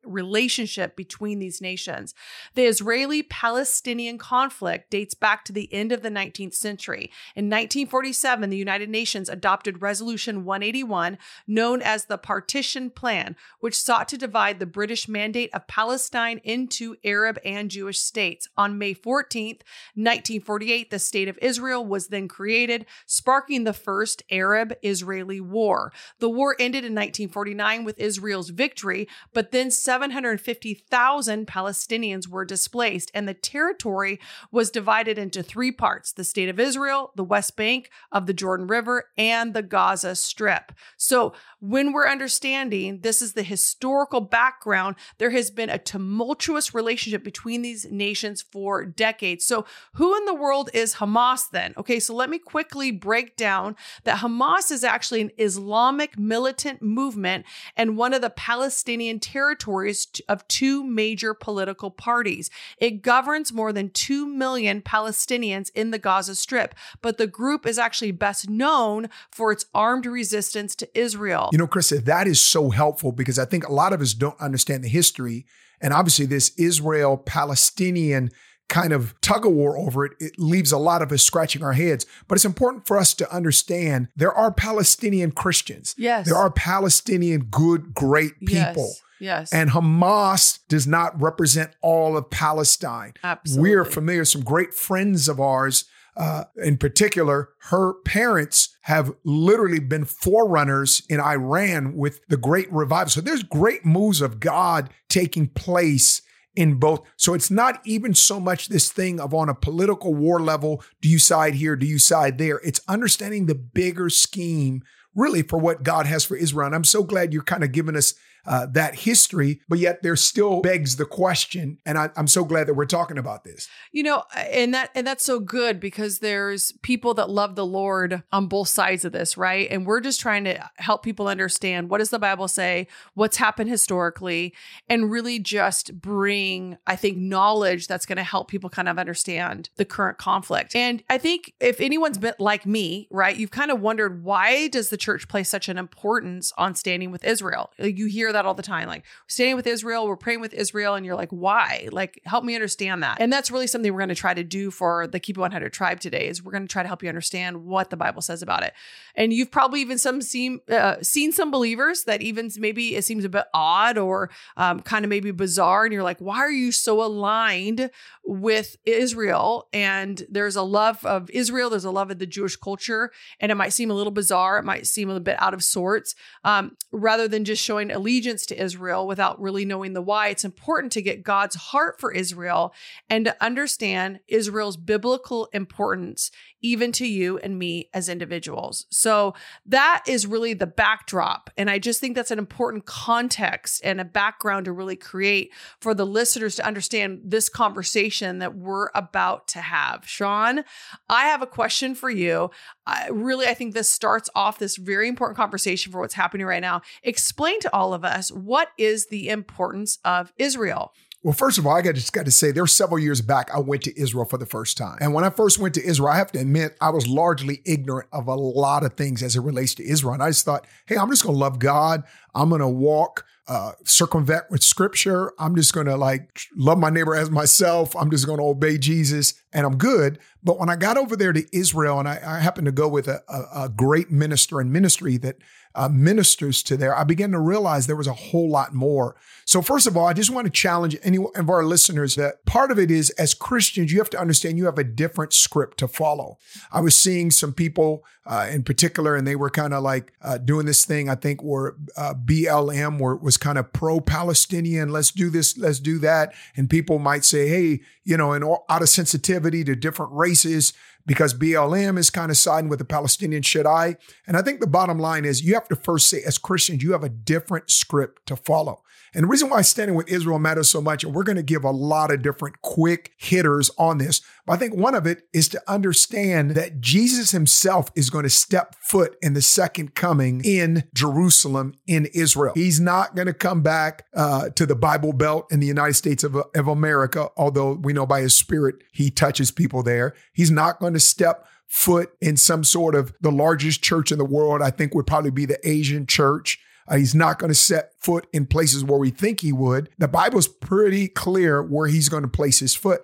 between 0.96 1.38
these 1.38 1.60
nations. 1.60 2.14
The 2.54 2.64
Israeli 2.64 3.22
Palestinian 3.22 4.18
conflict 4.18 4.90
dates 4.90 5.14
back 5.14 5.44
to 5.44 5.52
the 5.52 5.72
end 5.72 5.92
of 5.92 6.02
the 6.02 6.10
19th 6.10 6.54
century. 6.54 7.10
In 7.34 7.46
1947, 7.46 8.50
the 8.50 8.56
United 8.56 8.88
Nations 8.88 9.28
adopted 9.28 9.82
Resolution 9.82 10.44
181, 10.44 11.18
known 11.46 11.82
as 11.82 12.06
the 12.06 12.18
Partition 12.18 12.90
Plan, 12.90 13.36
which 13.60 13.78
sought 13.78 14.08
to 14.08 14.18
divide 14.18 14.58
the 14.58 14.66
British 14.66 15.08
Mandate 15.08 15.50
of 15.52 15.66
Palestine 15.66 16.40
into 16.44 16.96
Arab 17.04 17.38
and 17.44 17.70
Jewish 17.70 18.00
states. 18.00 18.48
On 18.56 18.78
May 18.78 18.94
14th, 18.94 19.62
1948, 19.94 20.90
the 20.90 20.98
State 20.98 21.28
of 21.28 21.38
Israel 21.42 21.84
was 21.84 22.08
then 22.08 22.28
created, 22.28 22.86
sparking 23.06 23.64
the 23.64 23.72
first 23.72 24.22
Arab 24.30 24.72
Israeli 24.82 25.40
War. 25.40 25.92
The 26.18 26.30
war 26.30 26.56
ended 26.58 26.84
in 26.84 26.92
1949 26.92 27.84
with 27.84 27.98
Israel's 27.98 28.50
victory, 28.50 29.08
but 29.32 29.52
then 29.52 29.70
750,000 30.12 31.46
Palestinians 31.46 32.28
were 32.28 32.44
displaced, 32.44 33.10
and 33.14 33.26
the 33.26 33.32
territory 33.32 34.20
was 34.50 34.70
divided 34.70 35.16
into 35.16 35.42
three 35.42 35.72
parts 35.72 36.12
the 36.12 36.22
State 36.22 36.50
of 36.50 36.60
Israel, 36.60 37.12
the 37.16 37.24
West 37.24 37.56
Bank 37.56 37.90
of 38.10 38.26
the 38.26 38.34
Jordan 38.34 38.66
River, 38.66 39.06
and 39.16 39.54
the 39.54 39.62
Gaza 39.62 40.14
Strip. 40.14 40.72
So, 40.98 41.32
when 41.60 41.92
we're 41.92 42.08
understanding 42.08 43.00
this 43.00 43.22
is 43.22 43.32
the 43.32 43.42
historical 43.42 44.20
background, 44.20 44.96
there 45.16 45.30
has 45.30 45.50
been 45.50 45.70
a 45.70 45.78
tumultuous 45.78 46.74
relationship 46.74 47.24
between 47.24 47.62
these 47.62 47.86
nations 47.90 48.42
for 48.42 48.84
decades. 48.84 49.46
So, 49.46 49.64
who 49.94 50.14
in 50.16 50.26
the 50.26 50.34
world 50.34 50.68
is 50.74 50.96
Hamas 50.96 51.48
then? 51.50 51.72
Okay, 51.78 51.98
so 51.98 52.14
let 52.14 52.28
me 52.28 52.38
quickly 52.38 52.90
break 52.90 53.36
down 53.36 53.76
that 54.04 54.18
Hamas 54.18 54.70
is 54.70 54.84
actually 54.84 55.22
an 55.22 55.30
Islamic 55.38 56.18
militant 56.18 56.82
movement 56.82 57.46
and 57.76 57.96
one 57.96 58.12
of 58.12 58.20
the 58.20 58.28
Palestinian 58.28 59.18
territories 59.18 60.01
of 60.28 60.46
two 60.48 60.84
major 60.84 61.34
political 61.34 61.90
parties. 61.90 62.50
It 62.78 63.02
governs 63.02 63.52
more 63.52 63.72
than 63.72 63.90
2 63.90 64.26
million 64.26 64.82
Palestinians 64.82 65.70
in 65.74 65.90
the 65.90 65.98
Gaza 65.98 66.34
Strip, 66.34 66.74
but 67.00 67.18
the 67.18 67.26
group 67.26 67.66
is 67.66 67.78
actually 67.78 68.12
best 68.12 68.48
known 68.48 69.08
for 69.30 69.52
its 69.52 69.66
armed 69.74 70.06
resistance 70.06 70.74
to 70.76 70.98
Israel. 70.98 71.50
You 71.52 71.58
know, 71.58 71.66
Christa, 71.66 72.04
that 72.04 72.26
is 72.26 72.40
so 72.40 72.70
helpful 72.70 73.12
because 73.12 73.38
I 73.38 73.44
think 73.44 73.66
a 73.66 73.72
lot 73.72 73.92
of 73.92 74.00
us 74.00 74.14
don't 74.14 74.40
understand 74.40 74.84
the 74.84 74.88
history. 74.88 75.46
And 75.80 75.92
obviously, 75.92 76.26
this 76.26 76.52
Israel 76.56 77.16
Palestinian 77.16 78.30
kind 78.72 78.92
of 78.94 79.14
tug 79.20 79.44
of 79.44 79.52
war 79.52 79.76
over 79.76 80.06
it, 80.06 80.12
it 80.18 80.32
leaves 80.38 80.72
a 80.72 80.78
lot 80.78 81.02
of 81.02 81.12
us 81.12 81.22
scratching 81.22 81.62
our 81.62 81.74
heads. 81.74 82.06
But 82.26 82.36
it's 82.36 82.44
important 82.44 82.86
for 82.86 82.96
us 82.96 83.12
to 83.14 83.30
understand 83.30 84.08
there 84.16 84.32
are 84.32 84.50
Palestinian 84.50 85.32
Christians. 85.32 85.94
Yes. 85.98 86.26
There 86.26 86.36
are 86.36 86.50
Palestinian 86.50 87.44
good, 87.50 87.92
great 87.92 88.38
people. 88.40 88.88
Yes. 88.88 89.02
Yes. 89.22 89.52
And 89.52 89.70
Hamas 89.70 90.58
does 90.68 90.86
not 90.86 91.20
represent 91.20 91.70
all 91.80 92.16
of 92.16 92.28
Palestine. 92.28 93.14
Absolutely. 93.22 93.70
We're 93.70 93.84
familiar, 93.84 94.24
some 94.24 94.42
great 94.42 94.74
friends 94.74 95.28
of 95.28 95.40
ours 95.40 95.84
uh, 96.16 96.44
in 96.62 96.76
particular, 96.76 97.50
her 97.70 97.94
parents 98.04 98.76
have 98.82 99.14
literally 99.24 99.80
been 99.80 100.04
forerunners 100.04 101.02
in 101.08 101.20
Iran 101.20 101.96
with 101.96 102.20
the 102.28 102.36
great 102.36 102.70
revival. 102.70 103.10
So 103.10 103.20
there's 103.20 103.42
great 103.42 103.86
moves 103.86 104.20
of 104.20 104.38
God 104.38 104.90
taking 105.08 105.48
place 105.48 106.20
in 106.54 106.74
both. 106.74 107.00
So 107.16 107.32
it's 107.32 107.50
not 107.50 107.80
even 107.86 108.12
so 108.12 108.38
much 108.38 108.68
this 108.68 108.92
thing 108.92 109.20
of 109.20 109.32
on 109.32 109.48
a 109.48 109.54
political 109.54 110.14
war 110.14 110.38
level, 110.38 110.82
do 111.00 111.08
you 111.08 111.18
side 111.18 111.54
here, 111.54 111.76
do 111.76 111.86
you 111.86 111.98
side 111.98 112.36
there? 112.36 112.60
It's 112.62 112.80
understanding 112.86 113.46
the 113.46 113.54
bigger 113.54 114.10
scheme 114.10 114.82
really 115.14 115.42
for 115.42 115.58
what 115.58 115.82
God 115.82 116.04
has 116.06 116.24
for 116.24 116.36
Israel. 116.36 116.66
And 116.66 116.74
I'm 116.74 116.84
so 116.84 117.04
glad 117.04 117.32
you're 117.32 117.42
kind 117.42 117.64
of 117.64 117.72
giving 117.72 117.96
us 117.96 118.14
uh, 118.46 118.66
that 118.66 118.94
history, 118.94 119.60
but 119.68 119.78
yet 119.78 120.02
there 120.02 120.16
still 120.16 120.60
begs 120.60 120.96
the 120.96 121.04
question. 121.04 121.78
And 121.86 121.98
I, 121.98 122.10
I'm 122.16 122.26
so 122.26 122.44
glad 122.44 122.66
that 122.66 122.74
we're 122.74 122.86
talking 122.86 123.18
about 123.18 123.44
this. 123.44 123.68
You 123.92 124.02
know, 124.02 124.24
and 124.36 124.74
that 124.74 124.90
and 124.94 125.06
that's 125.06 125.24
so 125.24 125.40
good 125.40 125.80
because 125.80 126.18
there's 126.18 126.72
people 126.82 127.14
that 127.14 127.30
love 127.30 127.54
the 127.54 127.66
Lord 127.66 128.22
on 128.32 128.46
both 128.46 128.68
sides 128.68 129.04
of 129.04 129.12
this, 129.12 129.36
right? 129.36 129.68
And 129.70 129.86
we're 129.86 130.00
just 130.00 130.20
trying 130.20 130.44
to 130.44 130.70
help 130.76 131.02
people 131.02 131.28
understand 131.28 131.90
what 131.90 131.98
does 131.98 132.10
the 132.10 132.18
Bible 132.18 132.48
say, 132.48 132.88
what's 133.14 133.36
happened 133.36 133.70
historically, 133.70 134.54
and 134.88 135.10
really 135.10 135.38
just 135.38 136.00
bring, 136.00 136.78
I 136.86 136.96
think, 136.96 137.18
knowledge 137.18 137.86
that's 137.86 138.06
going 138.06 138.16
to 138.16 138.22
help 138.22 138.48
people 138.48 138.70
kind 138.70 138.88
of 138.88 138.98
understand 138.98 139.70
the 139.76 139.84
current 139.84 140.18
conflict. 140.18 140.74
And 140.74 141.02
I 141.08 141.18
think 141.18 141.52
if 141.60 141.80
anyone's 141.80 142.18
been 142.18 142.34
like 142.38 142.66
me, 142.66 143.08
right, 143.10 143.36
you've 143.36 143.50
kind 143.50 143.70
of 143.70 143.80
wondered 143.80 144.24
why 144.24 144.68
does 144.68 144.88
the 144.88 144.96
church 144.96 145.28
place 145.28 145.48
such 145.48 145.68
an 145.68 145.78
importance 145.78 146.52
on 146.58 146.74
standing 146.74 147.10
with 147.10 147.24
Israel? 147.24 147.70
You 147.78 148.06
hear 148.06 148.31
that 148.32 148.46
all 148.46 148.54
the 148.54 148.62
time, 148.62 148.88
like 148.88 149.04
standing 149.26 149.56
with 149.56 149.66
Israel, 149.66 150.06
we're 150.06 150.16
praying 150.16 150.40
with 150.40 150.54
Israel, 150.54 150.94
and 150.94 151.06
you're 151.06 151.14
like, 151.14 151.30
why? 151.30 151.88
Like, 151.92 152.20
help 152.24 152.44
me 152.44 152.54
understand 152.54 153.02
that. 153.02 153.18
And 153.20 153.32
that's 153.32 153.50
really 153.50 153.66
something 153.66 153.92
we're 153.92 154.00
going 154.00 154.08
to 154.08 154.14
try 154.14 154.34
to 154.34 154.44
do 154.44 154.70
for 154.70 155.06
the 155.06 155.20
Keep 155.20 155.36
It 155.36 155.40
100 155.40 155.72
tribe 155.72 156.00
today. 156.00 156.28
Is 156.28 156.42
we're 156.42 156.52
going 156.52 156.66
to 156.66 156.72
try 156.72 156.82
to 156.82 156.88
help 156.88 157.02
you 157.02 157.08
understand 157.08 157.64
what 157.64 157.90
the 157.90 157.96
Bible 157.96 158.22
says 158.22 158.42
about 158.42 158.62
it. 158.62 158.72
And 159.14 159.32
you've 159.32 159.50
probably 159.50 159.80
even 159.80 159.98
some 159.98 160.22
seen 160.22 160.60
uh, 160.70 160.96
seen 161.02 161.32
some 161.32 161.50
believers 161.50 162.04
that 162.04 162.22
even 162.22 162.50
maybe 162.58 162.96
it 162.96 163.04
seems 163.04 163.24
a 163.24 163.28
bit 163.28 163.44
odd 163.52 163.98
or 163.98 164.30
um, 164.56 164.80
kind 164.80 165.04
of 165.04 165.08
maybe 165.08 165.30
bizarre, 165.30 165.84
and 165.84 165.92
you're 165.92 166.02
like, 166.02 166.18
why 166.18 166.38
are 166.38 166.50
you 166.50 166.72
so 166.72 167.02
aligned 167.02 167.90
with 168.24 168.76
Israel? 168.84 169.68
And 169.72 170.22
there's 170.30 170.56
a 170.56 170.62
love 170.62 171.04
of 171.04 171.30
Israel, 171.30 171.70
there's 171.70 171.84
a 171.84 171.90
love 171.90 172.10
of 172.10 172.18
the 172.18 172.26
Jewish 172.26 172.56
culture, 172.56 173.12
and 173.40 173.52
it 173.52 173.56
might 173.56 173.72
seem 173.72 173.90
a 173.90 173.94
little 173.94 174.12
bizarre, 174.12 174.58
it 174.58 174.64
might 174.64 174.86
seem 174.86 175.10
a 175.10 175.20
bit 175.20 175.40
out 175.40 175.54
of 175.54 175.62
sorts, 175.62 176.14
um, 176.44 176.76
rather 176.90 177.28
than 177.28 177.44
just 177.44 177.62
showing 177.62 177.90
allegiance 177.90 178.21
to 178.22 178.60
Israel 178.60 179.06
without 179.06 179.40
really 179.40 179.64
knowing 179.64 179.92
the 179.92 180.02
why. 180.02 180.28
It's 180.28 180.44
important 180.44 180.92
to 180.92 181.02
get 181.02 181.22
God's 181.22 181.56
heart 181.56 182.00
for 182.00 182.12
Israel 182.12 182.72
and 183.10 183.24
to 183.24 183.36
understand 183.42 184.20
Israel's 184.28 184.76
biblical 184.76 185.48
importance 185.52 186.30
even 186.62 186.92
to 186.92 187.06
you 187.06 187.38
and 187.38 187.58
me 187.58 187.90
as 187.92 188.08
individuals. 188.08 188.86
So 188.90 189.34
that 189.66 190.04
is 190.06 190.26
really 190.26 190.54
the 190.54 190.66
backdrop. 190.66 191.50
And 191.56 191.68
I 191.68 191.78
just 191.78 192.00
think 192.00 192.14
that's 192.14 192.30
an 192.30 192.38
important 192.38 192.86
context 192.86 193.80
and 193.84 194.00
a 194.00 194.04
background 194.04 194.66
to 194.66 194.72
really 194.72 194.96
create 194.96 195.52
for 195.80 195.92
the 195.92 196.06
listeners 196.06 196.54
to 196.56 196.66
understand 196.66 197.20
this 197.24 197.48
conversation 197.48 198.38
that 198.38 198.54
we're 198.54 198.90
about 198.94 199.48
to 199.48 199.60
have. 199.60 200.06
Sean, 200.06 200.62
I 201.08 201.26
have 201.26 201.42
a 201.42 201.46
question 201.46 201.94
for 201.94 202.10
you. 202.10 202.50
I, 202.86 203.08
really, 203.10 203.46
I 203.46 203.54
think 203.54 203.74
this 203.74 203.88
starts 203.88 204.28
off 204.34 204.58
this 204.58 204.76
very 204.76 205.08
important 205.08 205.36
conversation 205.36 205.92
for 205.92 206.00
what's 206.00 206.14
happening 206.14 206.46
right 206.46 206.60
now. 206.60 206.82
Explain 207.02 207.60
to 207.60 207.72
all 207.74 207.94
of 207.94 208.04
us 208.04 208.30
what 208.32 208.70
is 208.78 209.06
the 209.06 209.28
importance 209.28 209.98
of 210.04 210.32
Israel? 210.38 210.92
Well, 211.24 211.32
first 211.32 211.56
of 211.56 211.66
all, 211.68 211.76
I 211.76 211.82
just 211.82 212.12
got 212.12 212.24
to 212.24 212.32
say 212.32 212.50
there 212.50 212.64
were 212.64 212.66
several 212.66 212.98
years 212.98 213.20
back 213.20 213.48
I 213.54 213.60
went 213.60 213.82
to 213.82 214.00
Israel 214.00 214.24
for 214.24 214.38
the 214.38 214.46
first 214.46 214.76
time. 214.76 214.98
And 215.00 215.14
when 215.14 215.22
I 215.22 215.30
first 215.30 215.56
went 215.60 215.74
to 215.74 215.84
Israel, 215.84 216.08
I 216.12 216.16
have 216.16 216.32
to 216.32 216.40
admit 216.40 216.76
I 216.80 216.90
was 216.90 217.06
largely 217.06 217.62
ignorant 217.64 218.08
of 218.12 218.26
a 218.26 218.34
lot 218.34 218.82
of 218.82 218.94
things 218.94 219.22
as 219.22 219.36
it 219.36 219.40
relates 219.40 219.74
to 219.76 219.88
Israel. 219.88 220.14
And 220.14 220.22
I 220.22 220.30
just 220.30 220.44
thought, 220.44 220.66
hey, 220.86 220.96
I'm 220.96 221.08
just 221.10 221.22
going 221.22 221.36
to 221.36 221.38
love 221.38 221.60
God. 221.60 222.02
I'm 222.34 222.48
going 222.48 222.60
to 222.60 222.68
walk 222.68 223.24
uh, 223.46 223.72
circumvent 223.84 224.44
with 224.50 224.64
scripture. 224.64 225.32
I'm 225.38 225.54
just 225.54 225.72
going 225.72 225.86
to 225.86 225.96
like 225.96 226.40
love 226.56 226.78
my 226.78 226.90
neighbor 226.90 227.14
as 227.14 227.30
myself. 227.30 227.94
I'm 227.94 228.10
just 228.10 228.26
going 228.26 228.38
to 228.38 228.44
obey 228.44 228.76
Jesus 228.76 229.34
and 229.52 229.66
I'm 229.66 229.76
good. 229.76 230.18
But 230.42 230.58
when 230.58 230.68
I 230.68 230.76
got 230.76 230.96
over 230.96 231.16
there 231.16 231.32
to 231.32 231.44
Israel, 231.56 231.98
and 231.98 232.08
I, 232.08 232.20
I 232.24 232.38
happened 232.40 232.66
to 232.66 232.72
go 232.72 232.88
with 232.88 233.08
a, 233.08 233.22
a, 233.28 233.64
a 233.64 233.68
great 233.68 234.10
minister 234.10 234.60
and 234.60 234.72
ministry 234.72 235.16
that 235.18 235.36
uh, 235.74 235.88
ministers 235.88 236.62
to 236.64 236.76
there, 236.76 236.96
I 236.96 237.04
began 237.04 237.32
to 237.32 237.38
realize 237.38 237.86
there 237.86 237.96
was 237.96 238.06
a 238.06 238.12
whole 238.12 238.50
lot 238.50 238.74
more. 238.74 239.16
So, 239.44 239.62
first 239.62 239.86
of 239.86 239.96
all, 239.96 240.06
I 240.06 240.12
just 240.12 240.30
want 240.30 240.46
to 240.46 240.50
challenge 240.50 240.96
any 241.02 241.18
of 241.34 241.48
our 241.48 241.64
listeners 241.64 242.14
that 242.16 242.44
part 242.44 242.70
of 242.70 242.78
it 242.78 242.90
is 242.90 243.10
as 243.10 243.34
Christians, 243.34 243.92
you 243.92 243.98
have 243.98 244.10
to 244.10 244.20
understand 244.20 244.58
you 244.58 244.66
have 244.66 244.78
a 244.78 244.84
different 244.84 245.32
script 245.32 245.78
to 245.78 245.88
follow. 245.88 246.38
I 246.70 246.80
was 246.80 246.98
seeing 246.98 247.30
some 247.30 247.52
people 247.52 248.04
uh, 248.24 248.48
in 248.50 248.62
particular, 248.62 249.16
and 249.16 249.26
they 249.26 249.34
were 249.34 249.50
kind 249.50 249.74
of 249.74 249.82
like 249.82 250.12
uh, 250.22 250.38
doing 250.38 250.66
this 250.66 250.84
thing, 250.84 251.08
I 251.08 251.16
think, 251.16 251.42
where 251.42 251.74
uh, 251.96 252.14
BLM 252.14 252.98
where 252.98 253.16
was 253.16 253.36
kind 253.36 253.58
of 253.58 253.72
pro 253.72 254.00
Palestinian, 254.00 254.90
let's 254.90 255.10
do 255.10 255.28
this, 255.28 255.58
let's 255.58 255.80
do 255.80 255.98
that. 255.98 256.32
And 256.56 256.70
people 256.70 256.98
might 256.98 257.24
say, 257.24 257.48
hey, 257.48 257.80
you 258.04 258.16
know, 258.16 258.32
and 258.32 258.44
out 258.68 258.82
of 258.82 258.88
sensitivity 258.88 259.64
to 259.64 259.76
different 259.76 260.12
races, 260.12 260.72
because 261.06 261.34
BLM 261.34 261.98
is 261.98 262.10
kind 262.10 262.30
of 262.30 262.36
siding 262.36 262.68
with 262.68 262.78
the 262.78 262.84
Palestinians, 262.84 263.44
should 263.44 263.66
I? 263.66 263.96
And 264.26 264.36
I 264.36 264.42
think 264.42 264.60
the 264.60 264.66
bottom 264.66 264.98
line 264.98 265.24
is 265.24 265.42
you 265.42 265.54
have 265.54 265.68
to 265.68 265.76
first 265.76 266.08
say, 266.08 266.22
as 266.22 266.38
Christians, 266.38 266.82
you 266.82 266.92
have 266.92 267.04
a 267.04 267.08
different 267.08 267.70
script 267.70 268.26
to 268.26 268.36
follow. 268.36 268.82
And 269.14 269.24
the 269.24 269.28
reason 269.28 269.50
why 269.50 269.60
standing 269.60 269.94
with 269.94 270.08
Israel 270.08 270.38
matters 270.38 270.70
so 270.70 270.80
much, 270.80 271.04
and 271.04 271.14
we're 271.14 271.22
going 271.22 271.36
to 271.36 271.42
give 271.42 271.64
a 271.64 271.70
lot 271.70 272.10
of 272.10 272.22
different 272.22 272.62
quick 272.62 273.12
hitters 273.18 273.70
on 273.76 273.98
this, 273.98 274.22
but 274.46 274.54
I 274.54 274.56
think 274.56 274.74
one 274.74 274.94
of 274.94 275.06
it 275.06 275.28
is 275.32 275.48
to 275.50 275.62
understand 275.68 276.52
that 276.52 276.80
Jesus 276.80 277.30
himself 277.30 277.90
is 277.94 278.10
going 278.10 278.24
to 278.24 278.30
step 278.30 278.74
foot 278.80 279.16
in 279.20 279.34
the 279.34 279.42
second 279.42 279.94
coming 279.94 280.42
in 280.44 280.84
Jerusalem 280.94 281.74
in 281.86 282.06
Israel. 282.14 282.54
He's 282.54 282.80
not 282.80 283.14
going 283.14 283.26
to 283.26 283.34
come 283.34 283.62
back 283.62 284.06
uh, 284.14 284.48
to 284.50 284.64
the 284.64 284.74
Bible 284.74 285.12
Belt 285.12 285.46
in 285.52 285.60
the 285.60 285.66
United 285.66 285.94
States 285.94 286.24
of, 286.24 286.34
of 286.34 286.68
America, 286.68 287.28
although 287.36 287.74
we 287.74 287.92
know 287.92 288.06
by 288.06 288.22
his 288.22 288.34
spirit 288.34 288.76
he 288.92 289.10
touches 289.10 289.50
people 289.50 289.82
there. 289.82 290.14
He's 290.32 290.50
not 290.50 290.80
going 290.80 290.91
to 290.94 291.00
step 291.00 291.46
foot 291.66 292.10
in 292.20 292.36
some 292.36 292.64
sort 292.64 292.94
of 292.94 293.14
the 293.20 293.32
largest 293.32 293.82
church 293.82 294.12
in 294.12 294.18
the 294.18 294.24
world, 294.24 294.60
I 294.60 294.70
think 294.70 294.94
would 294.94 295.06
probably 295.06 295.30
be 295.30 295.46
the 295.46 295.58
Asian 295.68 296.06
church. 296.06 296.58
Uh, 296.86 296.96
he's 296.96 297.14
not 297.14 297.38
going 297.38 297.48
to 297.50 297.54
set 297.54 297.92
foot 298.00 298.26
in 298.32 298.44
places 298.44 298.84
where 298.84 298.98
we 298.98 299.10
think 299.10 299.40
he 299.40 299.52
would. 299.52 299.88
The 299.98 300.08
Bible's 300.08 300.48
pretty 300.48 301.08
clear 301.08 301.62
where 301.62 301.86
he's 301.86 302.08
going 302.08 302.24
to 302.24 302.28
place 302.28 302.58
his 302.58 302.74
foot. 302.74 303.02